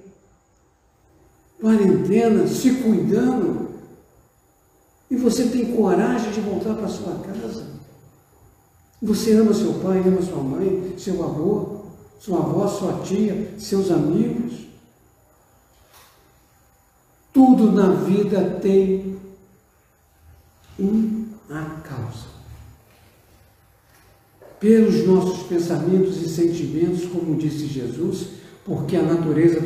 quarentena, 1.61 2.45
se 2.45 2.73
cuidando, 2.75 3.69
e 5.09 5.15
você 5.15 5.47
tem 5.47 5.73
coragem 5.73 6.31
de 6.31 6.41
voltar 6.41 6.75
para 6.75 6.89
sua 6.89 7.15
casa. 7.19 7.72
Você 9.03 9.33
ama 9.33 9.53
seu 9.53 9.73
pai, 9.73 9.99
ama 9.99 10.21
sua 10.21 10.41
mãe, 10.41 10.95
seu 10.97 11.21
avô, 11.21 11.81
sua 12.19 12.39
avó, 12.39 12.65
sua 12.67 13.01
tia, 13.03 13.53
seus 13.59 13.91
amigos. 13.91 14.53
Tudo 17.33 17.71
na 17.73 17.89
vida 17.89 18.59
tem 18.61 19.19
uma 20.79 21.81
causa. 21.83 22.33
pelos 24.63 25.05
nossos 25.05 25.43
pensamentos 25.47 26.21
e 26.21 26.29
sentimentos, 26.29 27.05
como 27.07 27.35
disse 27.35 27.67
Jesus, 27.67 28.27
porque 28.63 28.95
a 28.95 29.03
natureza 29.03 29.59